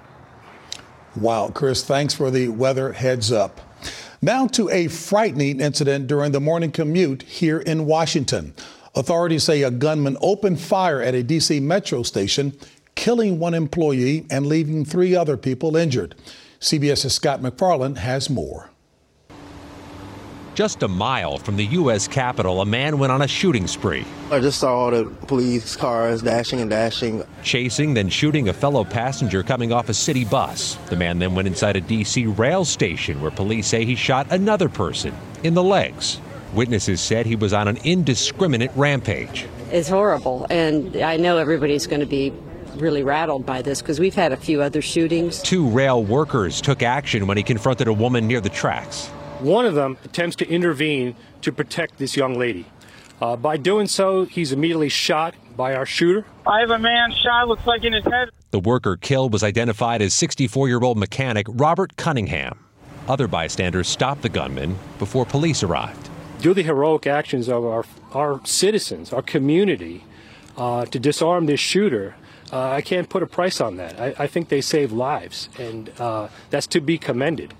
Wow, 1.17 1.49
Chris, 1.49 1.83
thanks 1.83 2.13
for 2.13 2.31
the 2.31 2.49
weather 2.49 2.93
heads 2.93 3.33
up. 3.33 3.61
Now 4.21 4.47
to 4.49 4.69
a 4.69 4.89
frightening 4.89 5.61
incident 5.61 6.09
during 6.09 6.33
the 6.33 6.41
morning 6.41 6.71
commute 6.71 7.23
here 7.23 7.59
in 7.59 7.87
Washington. 7.87 8.53
Authorities 8.95 9.43
say 9.43 9.63
a 9.63 9.71
gunman 9.71 10.19
opened 10.21 10.61
fire 10.61 11.01
at 11.01 11.15
a 11.15 11.23
D.C. 11.23 11.61
metro 11.61 12.03
station, 12.03 12.55
killing 12.97 13.39
one 13.39 13.55
employee 13.55 14.27
and 14.31 14.47
leaving 14.47 14.85
three 14.85 15.17
other 15.17 15.39
people 15.39 15.75
injured. 15.75 16.15
CBS's 16.61 17.15
Scott 17.15 17.41
MacFarlane 17.41 17.97
has 17.97 18.29
more. 18.29 18.71
Just 20.57 20.83
a 20.83 20.89
mile 20.89 21.37
from 21.37 21.57
the 21.57 21.67
U.S. 21.67 22.09
Capitol, 22.09 22.63
a 22.63 22.65
man 22.65 22.99
went 22.99 23.13
on 23.13 23.21
a 23.21 23.29
shooting 23.29 23.67
spree. 23.67 24.07
I 24.31 24.41
just 24.41 24.59
saw 24.59 24.75
all 24.75 24.91
the 24.91 25.05
police 25.27 25.77
cars 25.77 26.23
dashing 26.23 26.63
and 26.63 26.71
dashing. 26.71 27.23
Chasing, 27.43 27.93
then 27.93 28.09
shooting 28.09 28.49
a 28.49 28.55
fellow 28.55 28.83
passenger 28.83 29.43
coming 29.43 29.71
off 29.71 29.91
a 29.91 29.95
city 29.95 30.25
bus. 30.25 30.77
The 30.89 30.97
man 30.97 31.19
then 31.19 31.35
went 31.35 31.47
inside 31.47 31.77
a 31.77 31.83
D.C. 31.83 32.25
rail 32.25 32.65
station 32.65 33.21
where 33.21 33.31
police 33.31 33.67
say 33.67 33.85
he 33.85 33.95
shot 33.95 34.29
another 34.31 34.71
person 34.71 35.15
in 35.43 35.53
the 35.53 35.63
legs. 35.63 36.23
Witnesses 36.55 37.03
said 37.03 37.27
he 37.27 37.37
was 37.37 37.53
on 37.53 37.69
an 37.69 37.77
indiscriminate 37.85 38.71
rampage. 38.77 39.45
It's 39.71 39.91
horrible, 39.91 40.47
and 40.49 40.97
I 40.97 41.19
know 41.19 41.37
everybody's 41.37 41.87
going 41.87 42.01
to 42.01 42.07
be 42.07 42.33
really 42.77 43.03
rattled 43.03 43.45
by 43.45 43.61
this 43.61 43.83
because 43.83 44.01
we've 44.01 44.15
had 44.15 44.33
a 44.33 44.39
few 44.39 44.63
other 44.63 44.81
shootings. 44.81 45.43
Two 45.43 45.69
rail 45.69 46.03
workers 46.03 46.63
took 46.63 46.83
action 46.83 47.27
when 47.27 47.37
he 47.37 47.43
confronted 47.43 47.89
a 47.89 47.93
woman 47.93 48.27
near 48.27 48.41
the 48.41 48.49
tracks. 48.49 49.11
One 49.41 49.67
of 49.67 49.75
them 49.75 49.99
attempts 50.05 50.37
to 50.37 50.49
intervene 50.49 51.15
to 51.43 51.53
protect 51.53 51.99
this 51.99 52.17
young 52.17 52.39
lady. 52.39 52.67
Uh, 53.21 53.37
by 53.37 53.57
doing 53.57 53.87
so, 53.87 54.25
he's 54.25 54.53
immediately 54.53 54.89
shot 54.89 55.35
by 55.57 55.75
our 55.75 55.87
shooter. 55.87 56.25
I 56.47 56.61
have 56.61 56.71
a 56.71 56.79
man 56.79 57.13
shot, 57.13 57.49
looks 57.49 57.67
like 57.67 57.85
in 57.85 57.93
his 57.93 58.05
head. 58.05 58.31
The 58.51 58.61
worker 58.61 58.97
killed 58.97 59.33
was 59.33 59.43
identified 59.43 60.01
as 60.01 60.15
64 60.15 60.69
year 60.69 60.81
old 60.83 60.97
mechanic 60.97 61.47
Robert 61.51 61.97
Cunningham. 61.97 62.65
Other 63.09 63.29
bystanders 63.29 63.89
stopped 63.89 64.23
the 64.23 64.29
gunman 64.29 64.79
before 64.99 65.27
police 65.27 65.63
arrived. 65.63 66.09
Due 66.41 66.51
to 66.51 66.55
the 66.55 66.63
heroic 66.63 67.07
actions 67.07 67.49
of 67.49 67.65
our, 67.65 67.85
our 68.13 68.41
citizens, 68.45 69.13
our 69.13 69.23
community, 69.23 70.05
uh, 70.57 70.87
to 70.87 70.99
disarm 70.99 71.47
this 71.47 71.61
shooter, 71.61 72.15
uh, 72.53 72.71
I 72.71 72.81
can't 72.81 73.09
put 73.09 73.23
a 73.23 73.27
price 73.27 73.61
on 73.61 73.77
that. 73.77 74.01
I, 74.01 74.15
I 74.19 74.27
think 74.27 74.49
they 74.49 74.61
save 74.61 74.93
lives, 74.93 75.49
and 75.59 75.91
uh, 75.99 76.29
that's 76.51 76.67
to 76.69 76.81
be 76.81 76.99
commended. 76.99 77.55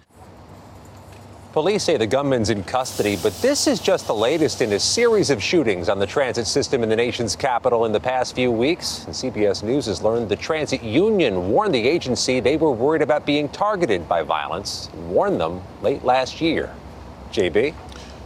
Police 1.57 1.85
say 1.85 1.97
the 1.97 2.07
gunman's 2.07 2.51
in 2.51 2.63
custody, 2.65 3.17
but 3.23 3.33
this 3.41 3.67
is 3.67 3.81
just 3.81 4.07
the 4.07 4.15
latest 4.15 4.61
in 4.61 4.75
a 4.75 4.79
series 4.79 5.31
of 5.31 5.43
shootings 5.43 5.89
on 5.89 5.99
the 5.99 6.07
transit 6.07 6.47
system 6.47 6.83
in 6.83 6.91
the 6.91 6.97
nation's 6.97 7.35
capital 7.35 7.87
in 7.87 7.93
the 7.93 7.99
past 7.99 8.35
few 8.35 8.53
weeks. 8.53 9.07
And 9.07 9.15
CBS 9.15 9.63
News 9.63 9.87
has 9.87 10.03
learned 10.03 10.29
the 10.29 10.37
transit 10.37 10.83
union 10.83 11.49
warned 11.49 11.75
the 11.75 11.89
agency 11.89 12.41
they 12.41 12.59
were 12.59 12.73
worried 12.73 13.01
about 13.01 13.25
being 13.25 13.49
targeted 13.49 14.07
by 14.07 14.23
violence 14.23 14.91
and 14.93 15.09
warned 15.09 15.41
them 15.41 15.63
late 15.81 16.05
last 16.05 16.43
year. 16.43 16.75
JB? 17.33 17.75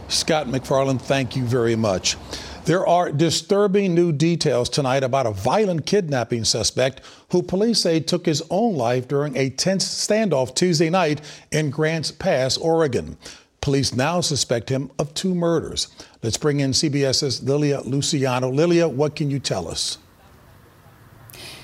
Scott 0.09 0.49
MacFarlane, 0.49 0.99
thank 0.99 1.37
you 1.37 1.45
very 1.45 1.77
much. 1.77 2.17
There 2.65 2.85
are 2.85 3.11
disturbing 3.11 3.95
new 3.95 4.11
details 4.11 4.69
tonight 4.69 5.03
about 5.03 5.25
a 5.25 5.31
violent 5.31 5.87
kidnapping 5.87 6.43
suspect 6.43 7.01
who 7.31 7.41
police 7.41 7.79
say 7.79 7.99
took 7.99 8.27
his 8.27 8.43
own 8.51 8.75
life 8.75 9.07
during 9.07 9.35
a 9.35 9.49
tense 9.49 9.83
standoff 9.83 10.53
Tuesday 10.53 10.91
night 10.91 11.21
in 11.51 11.71
Grants 11.71 12.11
Pass, 12.11 12.57
Oregon. 12.57 13.17
Police 13.61 13.95
now 13.95 14.21
suspect 14.21 14.69
him 14.69 14.91
of 14.99 15.11
two 15.15 15.33
murders. 15.33 15.87
Let's 16.21 16.37
bring 16.37 16.59
in 16.59 16.71
CBS's 16.71 17.41
Lilia 17.41 17.81
Luciano. 17.81 18.51
Lilia, 18.51 18.87
what 18.87 19.15
can 19.15 19.31
you 19.31 19.39
tell 19.39 19.67
us? 19.67 19.97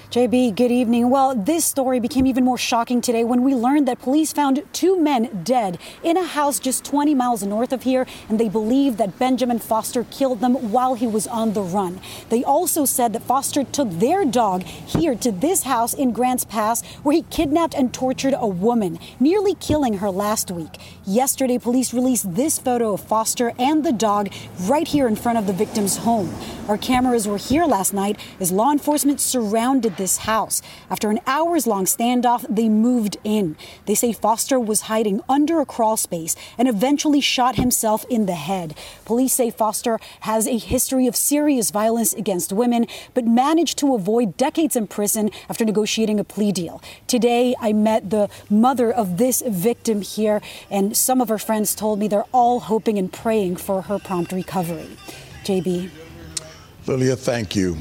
JB, 0.09 0.55
good 0.55 0.71
evening. 0.71 1.09
Well, 1.09 1.35
this 1.35 1.65
story 1.65 1.99
became 1.99 2.25
even 2.27 2.45
more 2.45 2.57
shocking 2.57 3.01
today 3.01 3.25
when 3.25 3.43
we 3.43 3.53
learned 3.53 3.89
that 3.89 3.99
police 3.99 4.31
found 4.31 4.63
two 4.71 4.97
men 4.97 5.41
dead 5.43 5.77
in 6.01 6.15
a 6.15 6.23
house 6.23 6.61
just 6.61 6.85
20 6.85 7.13
miles 7.13 7.43
north 7.43 7.73
of 7.73 7.83
here, 7.83 8.07
and 8.29 8.39
they 8.39 8.47
believe 8.47 8.95
that 8.95 9.19
Benjamin 9.19 9.59
Foster 9.59 10.05
killed 10.05 10.39
them 10.39 10.71
while 10.71 10.93
he 10.93 11.05
was 11.05 11.27
on 11.27 11.51
the 11.51 11.61
run. 11.61 11.99
They 12.29 12.41
also 12.41 12.85
said 12.85 13.11
that 13.11 13.23
Foster 13.23 13.65
took 13.65 13.89
their 13.89 14.23
dog 14.23 14.63
here 14.63 15.13
to 15.13 15.29
this 15.29 15.63
house 15.63 15.93
in 15.93 16.13
Grants 16.13 16.45
Pass, 16.45 16.85
where 17.03 17.13
he 17.13 17.23
kidnapped 17.23 17.75
and 17.75 17.93
tortured 17.93 18.33
a 18.37 18.47
woman, 18.47 18.99
nearly 19.19 19.55
killing 19.55 19.95
her 19.95 20.09
last 20.09 20.49
week. 20.49 20.77
Yesterday, 21.05 21.57
police 21.57 21.93
released 21.93 22.33
this 22.33 22.59
photo 22.59 22.93
of 22.93 23.01
Foster 23.01 23.51
and 23.59 23.83
the 23.83 23.91
dog 23.91 24.29
right 24.61 24.87
here 24.87 25.05
in 25.05 25.17
front 25.17 25.37
of 25.37 25.47
the 25.47 25.53
victim's 25.53 25.97
home. 25.97 26.33
Our 26.69 26.77
cameras 26.77 27.27
were 27.27 27.37
here 27.37 27.65
last 27.65 27.93
night 27.93 28.17
as 28.39 28.53
law 28.53 28.71
enforcement 28.71 29.19
surrounded 29.19 29.97
this 29.97 30.06
house. 30.15 30.61
After 30.89 31.09
an 31.09 31.19
hours 31.27 31.67
long 31.67 31.83
standoff, 31.83 32.45
they 32.47 32.69
moved 32.69 33.17
in. 33.25 33.57
They 33.85 33.95
say 33.95 34.13
Foster 34.13 34.57
was 34.57 34.81
hiding 34.83 35.19
under 35.27 35.59
a 35.59 35.65
crawl 35.65 35.97
space 35.97 36.37
and 36.57 36.69
eventually 36.69 37.19
shot 37.19 37.57
himself 37.57 38.05
in 38.09 38.27
the 38.27 38.35
head. 38.35 38.77
Police 39.03 39.33
say 39.33 39.51
Foster 39.51 39.99
has 40.21 40.47
a 40.47 40.57
history 40.57 41.07
of 41.07 41.15
serious 41.17 41.71
violence 41.71 42.13
against 42.13 42.53
women, 42.53 42.87
but 43.13 43.25
managed 43.25 43.77
to 43.79 43.93
avoid 43.93 44.37
decades 44.37 44.77
in 44.77 44.87
prison 44.87 45.29
after 45.49 45.65
negotiating 45.65 46.19
a 46.19 46.23
plea 46.23 46.53
deal. 46.53 46.81
Today, 47.07 47.53
I 47.59 47.73
met 47.73 48.09
the 48.09 48.29
mother 48.49 48.89
of 48.91 49.17
this 49.17 49.43
victim 49.45 50.01
here, 50.01 50.41
and 50.71 50.95
some 50.95 51.19
of 51.19 51.27
her 51.27 51.37
friends 51.37 51.75
told 51.75 51.99
me 51.99 52.07
they're 52.07 52.23
all 52.31 52.61
hoping 52.61 52.97
and 52.97 53.11
praying 53.11 53.57
for 53.57 53.83
her 53.83 53.99
prompt 53.99 54.31
recovery. 54.31 54.87
JB. 55.43 55.89
Lilia, 56.85 57.15
thank 57.15 57.55
you. 57.55 57.77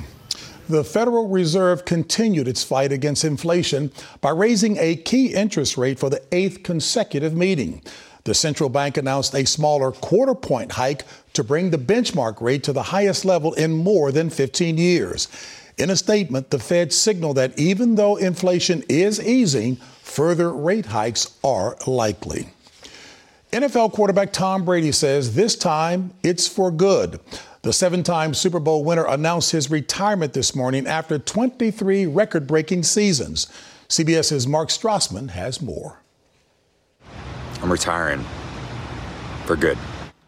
The 0.68 0.82
Federal 0.82 1.28
Reserve 1.28 1.84
continued 1.84 2.48
its 2.48 2.64
fight 2.64 2.90
against 2.90 3.24
inflation 3.24 3.92
by 4.20 4.30
raising 4.30 4.76
a 4.78 4.96
key 4.96 5.32
interest 5.32 5.76
rate 5.76 5.98
for 5.98 6.10
the 6.10 6.22
eighth 6.32 6.64
consecutive 6.64 7.34
meeting. 7.34 7.82
The 8.24 8.34
central 8.34 8.68
bank 8.68 8.96
announced 8.96 9.32
a 9.36 9.46
smaller 9.46 9.92
quarter 9.92 10.34
point 10.34 10.72
hike 10.72 11.04
to 11.34 11.44
bring 11.44 11.70
the 11.70 11.78
benchmark 11.78 12.40
rate 12.40 12.64
to 12.64 12.72
the 12.72 12.82
highest 12.82 13.24
level 13.24 13.52
in 13.54 13.76
more 13.76 14.10
than 14.10 14.28
15 14.28 14.76
years. 14.76 15.28
In 15.78 15.90
a 15.90 15.96
statement, 15.96 16.50
the 16.50 16.58
Fed 16.58 16.92
signaled 16.92 17.36
that 17.36 17.56
even 17.56 17.94
though 17.94 18.16
inflation 18.16 18.82
is 18.88 19.24
easing, 19.24 19.76
further 20.02 20.52
rate 20.52 20.86
hikes 20.86 21.38
are 21.44 21.76
likely. 21.86 22.48
NFL 23.52 23.92
quarterback 23.92 24.32
Tom 24.32 24.64
Brady 24.64 24.90
says 24.90 25.36
this 25.36 25.54
time 25.54 26.12
it's 26.24 26.48
for 26.48 26.72
good. 26.72 27.20
The 27.66 27.72
seven 27.72 28.04
time 28.04 28.32
Super 28.32 28.60
Bowl 28.60 28.84
winner 28.84 29.04
announced 29.08 29.50
his 29.50 29.72
retirement 29.72 30.34
this 30.34 30.54
morning 30.54 30.86
after 30.86 31.18
23 31.18 32.06
record 32.06 32.46
breaking 32.46 32.84
seasons. 32.84 33.48
CBS's 33.88 34.46
Mark 34.46 34.68
Strassmann 34.68 35.30
has 35.30 35.60
more. 35.60 35.98
I'm 37.60 37.72
retiring 37.72 38.24
for 39.46 39.56
good. 39.56 39.76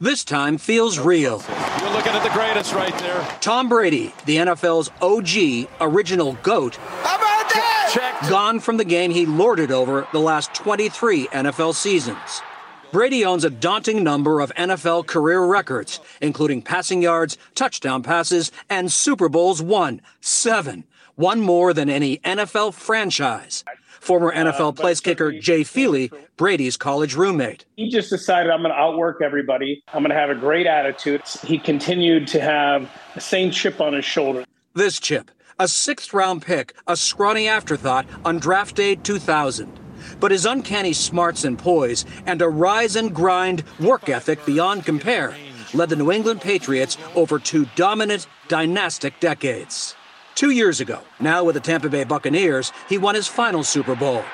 This 0.00 0.24
time 0.24 0.58
feels 0.58 0.98
real. 0.98 1.44
You're 1.80 1.92
looking 1.92 2.10
at 2.10 2.24
the 2.24 2.36
greatest 2.36 2.74
right 2.74 2.98
there. 2.98 3.24
Tom 3.40 3.68
Brady, 3.68 4.12
the 4.26 4.38
NFL's 4.38 4.90
OG, 5.00 5.70
original 5.80 6.32
GOAT. 6.42 6.74
How 6.74 7.18
about 7.18 7.50
that? 7.54 7.90
Check. 7.94 8.28
Gone 8.28 8.58
from 8.58 8.78
the 8.78 8.84
game 8.84 9.12
he 9.12 9.26
lorded 9.26 9.70
over 9.70 10.08
the 10.10 10.18
last 10.18 10.54
23 10.54 11.28
NFL 11.28 11.76
seasons. 11.76 12.42
Brady 12.90 13.22
owns 13.22 13.44
a 13.44 13.50
daunting 13.50 14.02
number 14.02 14.40
of 14.40 14.52
NFL 14.54 15.06
career 15.06 15.44
records, 15.44 16.00
including 16.22 16.62
passing 16.62 17.02
yards, 17.02 17.36
touchdown 17.54 18.02
passes, 18.02 18.50
and 18.70 18.90
Super 18.90 19.28
Bowls 19.28 19.60
won. 19.60 20.00
Seven. 20.22 20.84
One 21.14 21.40
more 21.40 21.74
than 21.74 21.90
any 21.90 22.16
NFL 22.18 22.72
franchise. 22.72 23.62
Former 24.00 24.32
uh, 24.32 24.36
NFL 24.36 24.76
place 24.76 25.00
kicker 25.00 25.32
Jay 25.32 25.64
Feely, 25.64 26.10
Brady's 26.38 26.78
college 26.78 27.14
roommate. 27.14 27.66
He 27.76 27.90
just 27.90 28.08
decided 28.08 28.50
I'm 28.50 28.62
going 28.62 28.72
to 28.72 28.80
outwork 28.80 29.20
everybody. 29.20 29.82
I'm 29.92 30.02
going 30.02 30.10
to 30.10 30.16
have 30.16 30.30
a 30.30 30.34
great 30.34 30.66
attitude. 30.66 31.22
He 31.44 31.58
continued 31.58 32.26
to 32.28 32.40
have 32.40 32.90
the 33.14 33.20
same 33.20 33.50
chip 33.50 33.82
on 33.82 33.92
his 33.92 34.06
shoulder. 34.06 34.44
This 34.72 34.98
chip, 34.98 35.30
a 35.58 35.68
sixth 35.68 36.14
round 36.14 36.40
pick, 36.40 36.74
a 36.86 36.96
scrawny 36.96 37.48
afterthought 37.48 38.06
on 38.24 38.38
draft 38.38 38.76
day 38.76 38.94
2000. 38.94 39.78
But 40.20 40.32
his 40.32 40.46
uncanny 40.46 40.92
smarts 40.92 41.44
and 41.44 41.58
poise 41.58 42.04
and 42.26 42.42
a 42.42 42.48
rise 42.48 42.96
and 42.96 43.14
grind 43.14 43.64
work 43.80 44.08
ethic 44.08 44.44
beyond 44.44 44.84
compare 44.84 45.34
led 45.74 45.88
the 45.88 45.96
New 45.96 46.10
England 46.10 46.40
Patriots 46.40 46.96
over 47.14 47.38
two 47.38 47.66
dominant, 47.76 48.26
dynastic 48.48 49.20
decades. 49.20 49.94
Two 50.34 50.50
years 50.50 50.80
ago, 50.80 51.00
now 51.20 51.44
with 51.44 51.54
the 51.54 51.60
Tampa 51.60 51.88
Bay 51.88 52.04
Buccaneers, 52.04 52.72
he 52.88 52.96
won 52.96 53.14
his 53.14 53.26
final 53.26 53.62
Super 53.62 53.94
Bowl. 53.94 54.24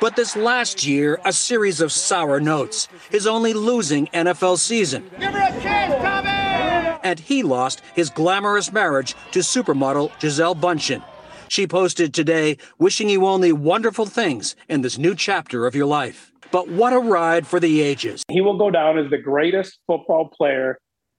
But 0.00 0.16
this 0.16 0.34
last 0.34 0.84
year, 0.84 1.20
a 1.24 1.32
series 1.32 1.80
of 1.80 1.92
sour 1.92 2.40
notes. 2.40 2.88
His 3.10 3.26
only 3.26 3.52
losing 3.52 4.08
NFL 4.08 4.58
season. 4.58 5.08
Give 5.20 5.32
her 5.32 5.38
a 5.38 5.62
chance, 5.62 5.94
Tommy! 6.02 6.98
And 7.04 7.20
he 7.20 7.44
lost 7.44 7.82
his 7.94 8.10
glamorous 8.10 8.72
marriage 8.72 9.14
to 9.30 9.38
supermodel 9.38 10.10
Gisele 10.18 10.56
Bündchen. 10.56 11.04
She 11.52 11.66
posted 11.66 12.14
today, 12.14 12.56
wishing 12.78 13.10
you 13.10 13.26
only 13.26 13.52
wonderful 13.52 14.06
things 14.06 14.56
in 14.70 14.80
this 14.80 14.96
new 14.96 15.14
chapter 15.14 15.66
of 15.66 15.74
your 15.74 15.84
life. 15.84 16.32
But 16.50 16.68
what 16.68 16.94
a 16.94 16.98
ride 16.98 17.46
for 17.46 17.60
the 17.60 17.82
ages. 17.82 18.22
He 18.30 18.40
will 18.40 18.56
go 18.56 18.70
down 18.70 18.96
as 18.96 19.10
the 19.10 19.18
greatest 19.18 19.78
football 19.86 20.30
player 20.30 20.78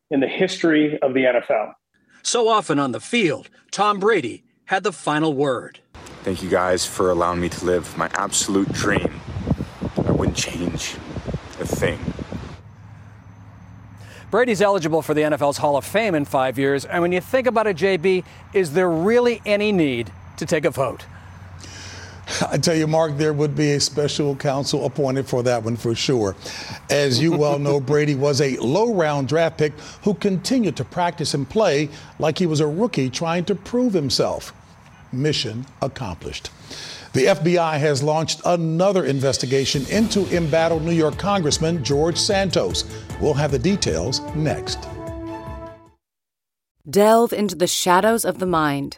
in 0.09 0.21
the 0.21 0.27
history 0.27 0.97
of 1.03 1.13
the 1.13 1.25
NFL. 1.25 1.73
So 2.23 2.47
often 2.47 2.79
on 2.79 2.93
the 2.93 2.99
field, 2.99 3.51
Tom 3.69 3.99
Brady 3.99 4.43
had 4.65 4.81
the 4.81 4.91
final 4.91 5.35
word. 5.35 5.81
Thank 6.23 6.41
you 6.41 6.49
guys 6.49 6.83
for 6.83 7.11
allowing 7.11 7.39
me 7.39 7.49
to 7.49 7.65
live 7.65 7.95
my 7.95 8.09
absolute 8.15 8.73
dream. 8.73 9.21
I 10.03 10.13
wouldn't 10.13 10.35
change 10.35 10.95
a 11.59 11.67
thing. 11.67 11.99
Brady's 14.31 14.63
eligible 14.63 15.03
for 15.03 15.13
the 15.13 15.21
NFL's 15.21 15.57
Hall 15.59 15.77
of 15.77 15.85
Fame 15.85 16.15
in 16.15 16.25
five 16.25 16.57
years. 16.57 16.85
And 16.85 17.03
when 17.03 17.11
you 17.11 17.21
think 17.21 17.45
about 17.45 17.67
it, 17.67 17.77
JB, 17.77 18.25
is 18.55 18.73
there 18.73 18.89
really 18.89 19.39
any 19.45 19.71
need 19.71 20.11
to 20.37 20.45
take 20.45 20.65
a 20.65 20.69
vote? 20.71 21.05
I 22.49 22.57
tell 22.57 22.75
you, 22.75 22.87
Mark, 22.87 23.17
there 23.17 23.33
would 23.33 23.55
be 23.55 23.73
a 23.73 23.79
special 23.79 24.35
counsel 24.35 24.85
appointed 24.85 25.27
for 25.27 25.43
that 25.43 25.63
one 25.63 25.75
for 25.75 25.93
sure. 25.93 26.35
As 26.89 27.21
you 27.21 27.33
well 27.33 27.59
know, 27.59 27.79
Brady 27.81 28.15
was 28.15 28.41
a 28.41 28.57
low 28.57 28.93
round 28.93 29.27
draft 29.27 29.57
pick 29.57 29.73
who 30.03 30.13
continued 30.13 30.77
to 30.77 30.85
practice 30.85 31.33
and 31.33 31.49
play 31.49 31.89
like 32.19 32.37
he 32.37 32.45
was 32.45 32.59
a 32.59 32.67
rookie 32.67 33.09
trying 33.09 33.45
to 33.45 33.55
prove 33.55 33.93
himself. 33.93 34.53
Mission 35.11 35.65
accomplished. 35.81 36.49
The 37.13 37.25
FBI 37.25 37.77
has 37.77 38.01
launched 38.01 38.41
another 38.45 39.05
investigation 39.05 39.85
into 39.87 40.25
embattled 40.35 40.83
New 40.83 40.93
York 40.93 41.19
Congressman 41.19 41.83
George 41.83 42.17
Santos. 42.17 42.85
We'll 43.21 43.35
have 43.35 43.51
the 43.51 43.59
details 43.59 44.21
next. 44.33 44.79
Delve 46.89 47.31
into 47.31 47.55
the 47.55 47.67
shadows 47.67 48.25
of 48.25 48.39
the 48.39 48.47
mind 48.47 48.97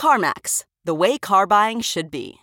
CarMax, 0.00 0.64
the 0.82 0.94
way 0.94 1.18
car 1.18 1.46
buying 1.46 1.82
should 1.82 2.10
be. 2.10 2.38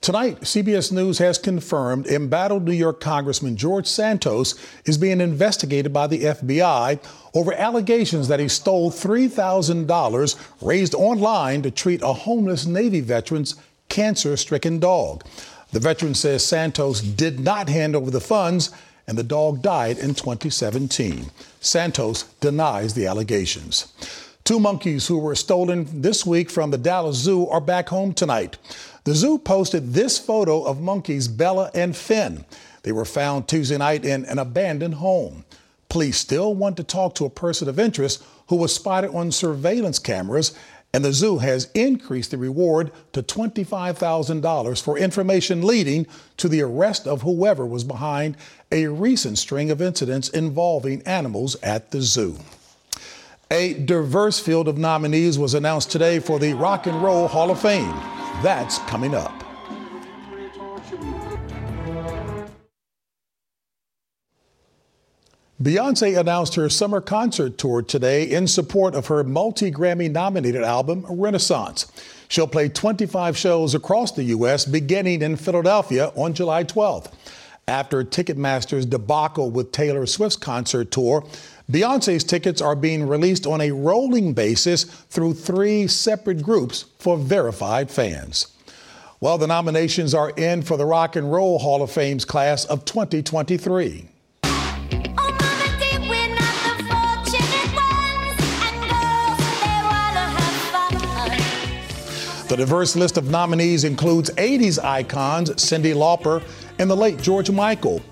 Tonight, 0.00 0.40
CBS 0.40 0.90
News 0.90 1.18
has 1.18 1.38
confirmed 1.38 2.08
embattled 2.08 2.64
New 2.64 2.72
York 2.72 3.00
Congressman 3.00 3.56
George 3.56 3.86
Santos 3.86 4.54
is 4.84 4.98
being 4.98 5.20
investigated 5.20 5.92
by 5.92 6.08
the 6.08 6.24
FBI 6.24 7.00
over 7.32 7.54
allegations 7.54 8.26
that 8.26 8.40
he 8.40 8.48
stole 8.48 8.90
$3,000 8.90 10.48
raised 10.60 10.94
online 10.96 11.62
to 11.62 11.70
treat 11.70 12.02
a 12.02 12.12
homeless 12.12 12.66
Navy 12.66 13.00
veteran's 13.00 13.54
cancer 13.88 14.36
stricken 14.36 14.80
dog. 14.80 15.24
The 15.70 15.80
veteran 15.80 16.14
says 16.14 16.44
Santos 16.44 17.00
did 17.00 17.38
not 17.38 17.68
hand 17.68 17.94
over 17.94 18.10
the 18.10 18.20
funds 18.20 18.72
and 19.06 19.16
the 19.16 19.22
dog 19.22 19.62
died 19.62 19.96
in 19.98 20.14
2017. 20.14 21.30
Santos 21.60 22.24
denies 22.40 22.94
the 22.94 23.06
allegations. 23.06 23.92
Two 24.44 24.60
monkeys 24.60 25.06
who 25.06 25.16
were 25.16 25.34
stolen 25.34 25.88
this 26.02 26.26
week 26.26 26.50
from 26.50 26.70
the 26.70 26.76
Dallas 26.76 27.16
Zoo 27.16 27.48
are 27.48 27.62
back 27.62 27.88
home 27.88 28.12
tonight. 28.12 28.58
The 29.04 29.14
zoo 29.14 29.38
posted 29.38 29.94
this 29.94 30.18
photo 30.18 30.64
of 30.64 30.82
monkeys 30.82 31.28
Bella 31.28 31.70
and 31.74 31.96
Finn. 31.96 32.44
They 32.82 32.92
were 32.92 33.06
found 33.06 33.48
Tuesday 33.48 33.78
night 33.78 34.04
in 34.04 34.26
an 34.26 34.38
abandoned 34.38 34.96
home. 34.96 35.46
Police 35.88 36.18
still 36.18 36.54
want 36.54 36.76
to 36.76 36.84
talk 36.84 37.14
to 37.14 37.24
a 37.24 37.30
person 37.30 37.70
of 37.70 37.78
interest 37.78 38.22
who 38.48 38.56
was 38.56 38.74
spotted 38.74 39.14
on 39.14 39.32
surveillance 39.32 39.98
cameras, 39.98 40.52
and 40.92 41.02
the 41.02 41.14
zoo 41.14 41.38
has 41.38 41.70
increased 41.72 42.30
the 42.30 42.36
reward 42.36 42.92
to 43.14 43.22
$25,000 43.22 44.82
for 44.82 44.98
information 44.98 45.62
leading 45.62 46.06
to 46.36 46.50
the 46.50 46.60
arrest 46.60 47.06
of 47.06 47.22
whoever 47.22 47.64
was 47.64 47.82
behind 47.82 48.36
a 48.70 48.88
recent 48.88 49.38
string 49.38 49.70
of 49.70 49.80
incidents 49.80 50.28
involving 50.28 51.00
animals 51.04 51.56
at 51.62 51.92
the 51.92 52.02
zoo. 52.02 52.36
A 53.50 53.74
diverse 53.74 54.40
field 54.40 54.68
of 54.68 54.78
nominees 54.78 55.38
was 55.38 55.54
announced 55.54 55.90
today 55.90 56.18
for 56.18 56.38
the 56.38 56.54
Rock 56.54 56.86
and 56.86 57.02
Roll 57.02 57.28
Hall 57.28 57.50
of 57.50 57.60
Fame. 57.60 57.94
That's 58.42 58.78
coming 58.80 59.14
up. 59.14 59.44
Beyonce 65.62 66.18
announced 66.18 66.56
her 66.56 66.68
summer 66.68 67.00
concert 67.00 67.56
tour 67.58 67.80
today 67.80 68.24
in 68.24 68.46
support 68.46 68.94
of 68.94 69.06
her 69.06 69.22
multi 69.22 69.70
Grammy 69.70 70.10
nominated 70.10 70.62
album, 70.62 71.06
Renaissance. 71.08 71.90
She'll 72.28 72.48
play 72.48 72.68
25 72.68 73.36
shows 73.36 73.74
across 73.74 74.12
the 74.12 74.24
U.S., 74.24 74.64
beginning 74.64 75.22
in 75.22 75.36
Philadelphia 75.36 76.12
on 76.16 76.34
July 76.34 76.64
12th. 76.64 77.12
After 77.68 78.04
Ticketmaster's 78.04 78.84
debacle 78.84 79.50
with 79.50 79.72
Taylor 79.72 80.04
Swift's 80.06 80.36
concert 80.36 80.90
tour, 80.90 81.24
Beyonce's 81.70 82.24
tickets 82.24 82.60
are 82.60 82.76
being 82.76 83.08
released 83.08 83.46
on 83.46 83.62
a 83.62 83.70
rolling 83.70 84.34
basis 84.34 84.84
through 84.84 85.32
three 85.32 85.86
separate 85.86 86.42
groups 86.42 86.84
for 86.98 87.16
verified 87.16 87.90
fans. 87.90 88.48
Well, 89.18 89.38
the 89.38 89.46
nominations 89.46 90.12
are 90.12 90.30
in 90.30 90.60
for 90.60 90.76
the 90.76 90.84
Rock 90.84 91.16
and 91.16 91.32
Roll 91.32 91.58
Hall 91.58 91.82
of 91.82 91.90
Fame's 91.90 92.26
class 92.26 92.66
of 92.66 92.84
2023. 92.84 94.08
The 102.46 102.56
diverse 102.58 102.94
list 102.94 103.16
of 103.16 103.30
nominees 103.30 103.84
includes 103.84 104.28
80s 104.32 104.78
icons 104.84 105.50
Cyndi 105.52 105.94
Lauper 105.94 106.42
and 106.78 106.90
the 106.90 106.94
late 106.94 107.18
George 107.18 107.50
Michael, 107.50 108.02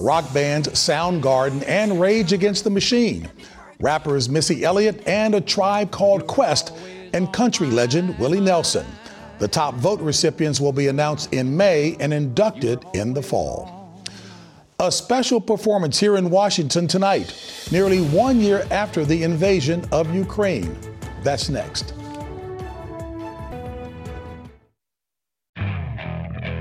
rock 0.00 0.32
bands 0.32 0.68
Soundgarden 0.68 1.62
and 1.68 2.00
Rage 2.00 2.32
Against 2.32 2.64
the 2.64 2.70
Machine, 2.70 3.28
rappers 3.80 4.28
Missy 4.28 4.64
Elliott 4.64 5.06
and 5.06 5.34
a 5.34 5.40
tribe 5.40 5.90
called 5.90 6.26
Quest, 6.26 6.72
and 7.12 7.32
country 7.32 7.68
legend 7.68 8.18
Willie 8.18 8.40
Nelson. 8.40 8.86
The 9.38 9.48
top 9.48 9.74
vote 9.74 10.00
recipients 10.00 10.60
will 10.60 10.72
be 10.72 10.88
announced 10.88 11.32
in 11.32 11.56
May 11.56 11.96
and 11.98 12.12
inducted 12.12 12.84
in 12.94 13.14
the 13.14 13.22
fall. 13.22 14.02
A 14.78 14.90
special 14.90 15.40
performance 15.40 15.98
here 15.98 16.16
in 16.16 16.30
Washington 16.30 16.86
tonight, 16.86 17.34
nearly 17.70 18.00
one 18.00 18.40
year 18.40 18.66
after 18.70 19.04
the 19.04 19.22
invasion 19.22 19.84
of 19.92 20.14
Ukraine. 20.14 20.76
That's 21.22 21.48
next. 21.50 21.94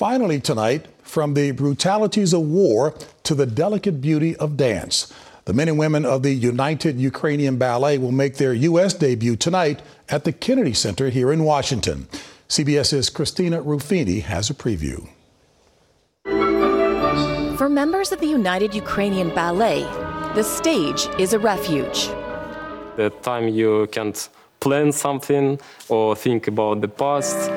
Finally, 0.00 0.40
tonight, 0.40 0.86
from 1.02 1.34
the 1.34 1.50
brutalities 1.50 2.32
of 2.32 2.40
war 2.40 2.94
to 3.22 3.34
the 3.34 3.44
delicate 3.44 4.00
beauty 4.00 4.34
of 4.36 4.56
dance. 4.56 5.12
The 5.44 5.52
men 5.52 5.68
and 5.68 5.78
women 5.78 6.06
of 6.06 6.22
the 6.22 6.32
United 6.32 6.98
Ukrainian 6.98 7.58
Ballet 7.58 7.98
will 7.98 8.10
make 8.10 8.38
their 8.38 8.54
U.S. 8.54 8.94
debut 8.94 9.36
tonight 9.36 9.82
at 10.08 10.24
the 10.24 10.32
Kennedy 10.32 10.72
Center 10.72 11.10
here 11.10 11.30
in 11.30 11.44
Washington. 11.44 12.08
CBS's 12.48 13.10
Christina 13.10 13.60
Ruffini 13.60 14.22
has 14.22 14.48
a 14.48 14.54
preview. 14.54 15.06
For 17.58 17.68
members 17.68 18.10
of 18.10 18.20
the 18.20 18.26
United 18.40 18.74
Ukrainian 18.74 19.28
Ballet, 19.34 19.82
the 20.34 20.42
stage 20.42 21.08
is 21.18 21.34
a 21.34 21.38
refuge. 21.38 22.06
The 22.96 23.12
time 23.20 23.48
you 23.48 23.86
can't 23.92 24.30
plan 24.60 24.92
something 24.92 25.60
or 25.90 26.16
think 26.16 26.48
about 26.48 26.80
the 26.80 26.88
past 26.88 27.50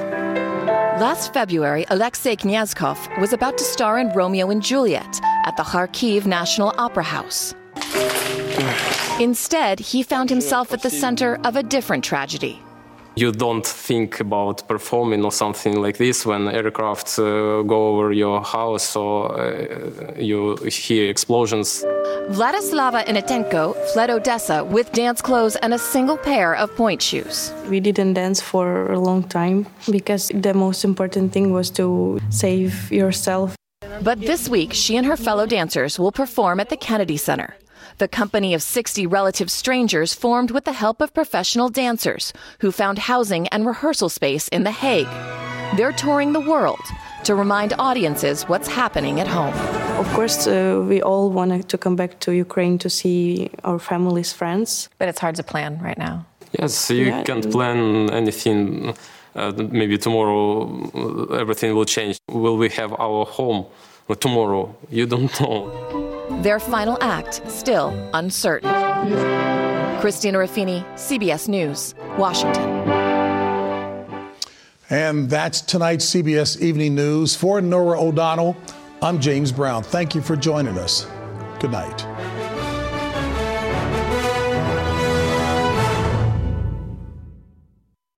Last 0.99 1.33
February, 1.33 1.85
Alexei 1.89 2.35
Knyazkov 2.35 3.19
was 3.19 3.33
about 3.33 3.57
to 3.57 3.63
star 3.63 3.97
in 3.97 4.09
Romeo 4.09 4.51
and 4.51 4.61
Juliet 4.61 5.19
at 5.43 5.57
the 5.57 5.63
Kharkiv 5.63 6.27
National 6.27 6.71
Opera 6.77 7.03
House. 7.03 7.55
Instead, 9.19 9.79
he 9.79 10.03
found 10.03 10.29
himself 10.29 10.71
at 10.71 10.83
the 10.83 10.91
center 10.91 11.39
of 11.43 11.55
a 11.55 11.63
different 11.63 12.03
tragedy. 12.03 12.62
You 13.15 13.31
don't 13.31 13.65
think 13.65 14.19
about 14.19 14.67
performing 14.67 15.23
or 15.23 15.31
something 15.31 15.79
like 15.79 15.97
this 15.97 16.25
when 16.25 16.47
aircraft 16.47 17.19
uh, 17.19 17.61
go 17.61 17.89
over 17.89 18.11
your 18.11 18.41
house 18.41 18.95
or 18.95 19.39
uh, 19.39 20.13
you 20.17 20.55
hear 20.55 21.11
explosions. 21.11 21.85
Vladislava 22.29 23.05
Inatenko 23.05 23.75
fled 23.93 24.09
Odessa 24.09 24.63
with 24.63 24.91
dance 24.93 25.21
clothes 25.21 25.55
and 25.57 25.75
a 25.75 25.77
single 25.77 26.17
pair 26.17 26.55
of 26.55 26.75
pointe 26.75 27.03
shoes. 27.03 27.53
We 27.69 27.79
didn't 27.79 28.15
dance 28.15 28.41
for 28.41 28.91
a 28.91 28.99
long 28.99 29.23
time 29.23 29.67
because 29.91 30.31
the 30.33 30.55
most 30.55 30.83
important 30.83 31.33
thing 31.33 31.53
was 31.53 31.69
to 31.71 32.19
save 32.31 32.91
yourself. 32.91 33.55
But 34.01 34.21
this 34.21 34.49
week, 34.49 34.73
she 34.73 34.97
and 34.97 35.05
her 35.05 35.17
fellow 35.17 35.45
dancers 35.45 35.99
will 35.99 36.11
perform 36.11 36.59
at 36.59 36.69
the 36.69 36.77
Kennedy 36.77 37.17
Center. 37.17 37.55
The 37.99 38.07
company 38.07 38.53
of 38.53 38.63
60 38.63 39.05
relative 39.07 39.51
strangers 39.51 40.13
formed 40.13 40.51
with 40.51 40.65
the 40.65 40.73
help 40.73 41.01
of 41.01 41.13
professional 41.13 41.69
dancers 41.69 42.33
who 42.59 42.71
found 42.71 42.97
housing 42.99 43.47
and 43.49 43.65
rehearsal 43.65 44.09
space 44.09 44.47
in 44.47 44.63
The 44.63 44.71
Hague. 44.71 45.07
They're 45.77 45.91
touring 45.91 46.33
the 46.33 46.39
world 46.39 46.81
to 47.23 47.35
remind 47.35 47.73
audiences 47.79 48.43
what's 48.43 48.67
happening 48.67 49.19
at 49.19 49.27
home. 49.27 49.53
Of 49.99 50.11
course, 50.13 50.47
uh, 50.47 50.83
we 50.87 51.01
all 51.01 51.29
wanted 51.29 51.69
to 51.69 51.77
come 51.77 51.95
back 51.95 52.19
to 52.21 52.31
Ukraine 52.31 52.77
to 52.79 52.89
see 52.89 53.49
our 53.63 53.79
families, 53.79 54.33
friends. 54.33 54.89
But 54.97 55.07
it's 55.07 55.19
hard 55.19 55.35
to 55.35 55.43
plan 55.43 55.79
right 55.81 55.97
now. 55.97 56.25
Yes, 56.59 56.89
you 56.89 57.05
yeah. 57.05 57.23
can't 57.23 57.49
plan 57.51 58.09
anything. 58.11 58.93
Uh, 59.35 59.51
maybe 59.71 59.97
tomorrow 59.97 61.31
everything 61.33 61.73
will 61.75 61.85
change. 61.85 62.17
Will 62.29 62.57
we 62.57 62.69
have 62.69 62.93
our 62.93 63.25
home 63.25 63.65
tomorrow? 64.19 64.75
You 64.89 65.05
don't 65.07 65.39
know. 65.39 66.02
Their 66.43 66.59
final 66.59 66.97
act 66.99 67.41
still 67.49 67.93
uncertain. 68.13 68.69
Christina 70.01 70.39
Ruffini, 70.39 70.83
CBS 70.95 71.47
News, 71.47 71.95
Washington. 72.17 72.69
And 74.89 75.29
that's 75.29 75.61
tonight's 75.61 76.05
CBS 76.05 76.59
Evening 76.59 76.95
News. 76.95 77.33
For 77.33 77.61
Norah 77.61 77.97
O'Donnell, 77.97 78.57
I'm 79.01 79.21
James 79.21 79.53
Brown. 79.53 79.83
Thank 79.83 80.15
you 80.15 80.21
for 80.21 80.35
joining 80.35 80.77
us. 80.77 81.07
Good 81.61 81.71
night. 81.71 82.05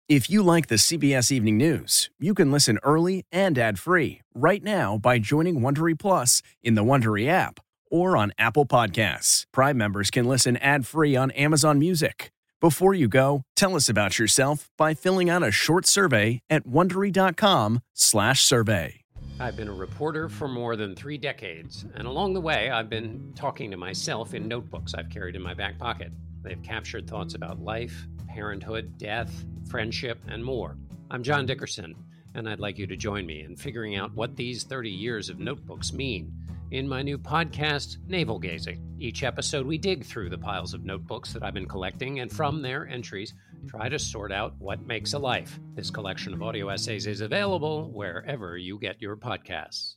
If 0.09 0.31
you 0.31 0.41
like 0.41 0.65
the 0.65 0.75
CBS 0.75 1.31
Evening 1.31 1.57
News, 1.57 2.09
you 2.17 2.33
can 2.33 2.51
listen 2.51 2.79
early 2.81 3.23
and 3.31 3.59
ad-free 3.59 4.21
right 4.33 4.63
now 4.63 4.97
by 4.97 5.19
joining 5.19 5.59
Wondery 5.59 5.97
Plus 5.97 6.41
in 6.63 6.73
the 6.73 6.83
Wondery 6.83 7.27
app 7.27 7.59
or 7.89 8.17
on 8.17 8.33
Apple 8.37 8.65
Podcasts. 8.65 9.45
Prime 9.51 9.77
members 9.77 10.11
can 10.11 10.25
listen 10.25 10.57
ad-free 10.57 11.15
on 11.15 11.31
Amazon 11.31 11.79
Music. 11.79 12.31
Before 12.61 12.93
you 12.93 13.07
go, 13.07 13.43
tell 13.55 13.75
us 13.75 13.89
about 13.89 14.17
yourself 14.17 14.69
by 14.77 14.93
filling 14.93 15.29
out 15.29 15.43
a 15.43 15.51
short 15.51 15.85
survey 15.85 16.39
at 16.49 16.65
wondery.com/survey. 16.65 19.01
I've 19.37 19.57
been 19.57 19.67
a 19.67 19.73
reporter 19.73 20.29
for 20.29 20.47
more 20.47 20.77
than 20.77 20.95
3 20.95 21.17
decades, 21.17 21.85
and 21.95 22.07
along 22.07 22.33
the 22.33 22.41
way 22.41 22.71
I've 22.71 22.89
been 22.89 23.33
talking 23.35 23.69
to 23.71 23.77
myself 23.77 24.33
in 24.33 24.47
notebooks 24.47 24.93
I've 24.93 25.09
carried 25.09 25.35
in 25.35 25.41
my 25.41 25.53
back 25.53 25.77
pocket. 25.77 26.13
They've 26.41 26.63
captured 26.63 27.07
thoughts 27.07 27.35
about 27.35 27.59
life, 27.59 28.07
parenthood, 28.29 28.97
death, 28.97 29.43
friendship, 29.69 30.19
and 30.27 30.43
more. 30.43 30.77
I'm 31.11 31.21
John 31.21 31.45
Dickerson, 31.45 31.95
and 32.33 32.47
I'd 32.47 32.61
like 32.61 32.77
you 32.77 32.87
to 32.87 32.95
join 32.95 33.25
me 33.25 33.43
in 33.43 33.57
figuring 33.57 33.95
out 33.95 34.15
what 34.15 34.37
these 34.37 34.63
30 34.63 34.89
years 34.89 35.29
of 35.29 35.39
notebooks 35.39 35.91
mean 35.91 36.31
in 36.71 36.87
my 36.87 37.01
new 37.01 37.17
podcast, 37.17 37.97
Navel 38.07 38.39
Gazing. 38.39 38.81
Each 38.99 39.23
episode, 39.23 39.65
we 39.65 39.77
dig 39.77 40.03
through 40.03 40.29
the 40.29 40.37
piles 40.37 40.73
of 40.73 40.85
notebooks 40.85 41.33
that 41.33 41.43
I've 41.43 41.53
been 41.53 41.67
collecting, 41.67 42.19
and 42.19 42.31
from 42.31 42.61
their 42.61 42.87
entries, 42.87 43.33
try 43.67 43.89
to 43.89 43.99
sort 43.99 44.31
out 44.31 44.53
what 44.57 44.85
makes 44.85 45.13
a 45.13 45.19
life. 45.19 45.59
This 45.75 45.89
collection 45.89 46.33
of 46.33 46.41
audio 46.41 46.69
essays 46.69 47.07
is 47.07 47.21
available 47.21 47.91
wherever 47.91 48.57
you 48.57 48.79
get 48.79 49.01
your 49.01 49.15
podcasts. 49.15 49.95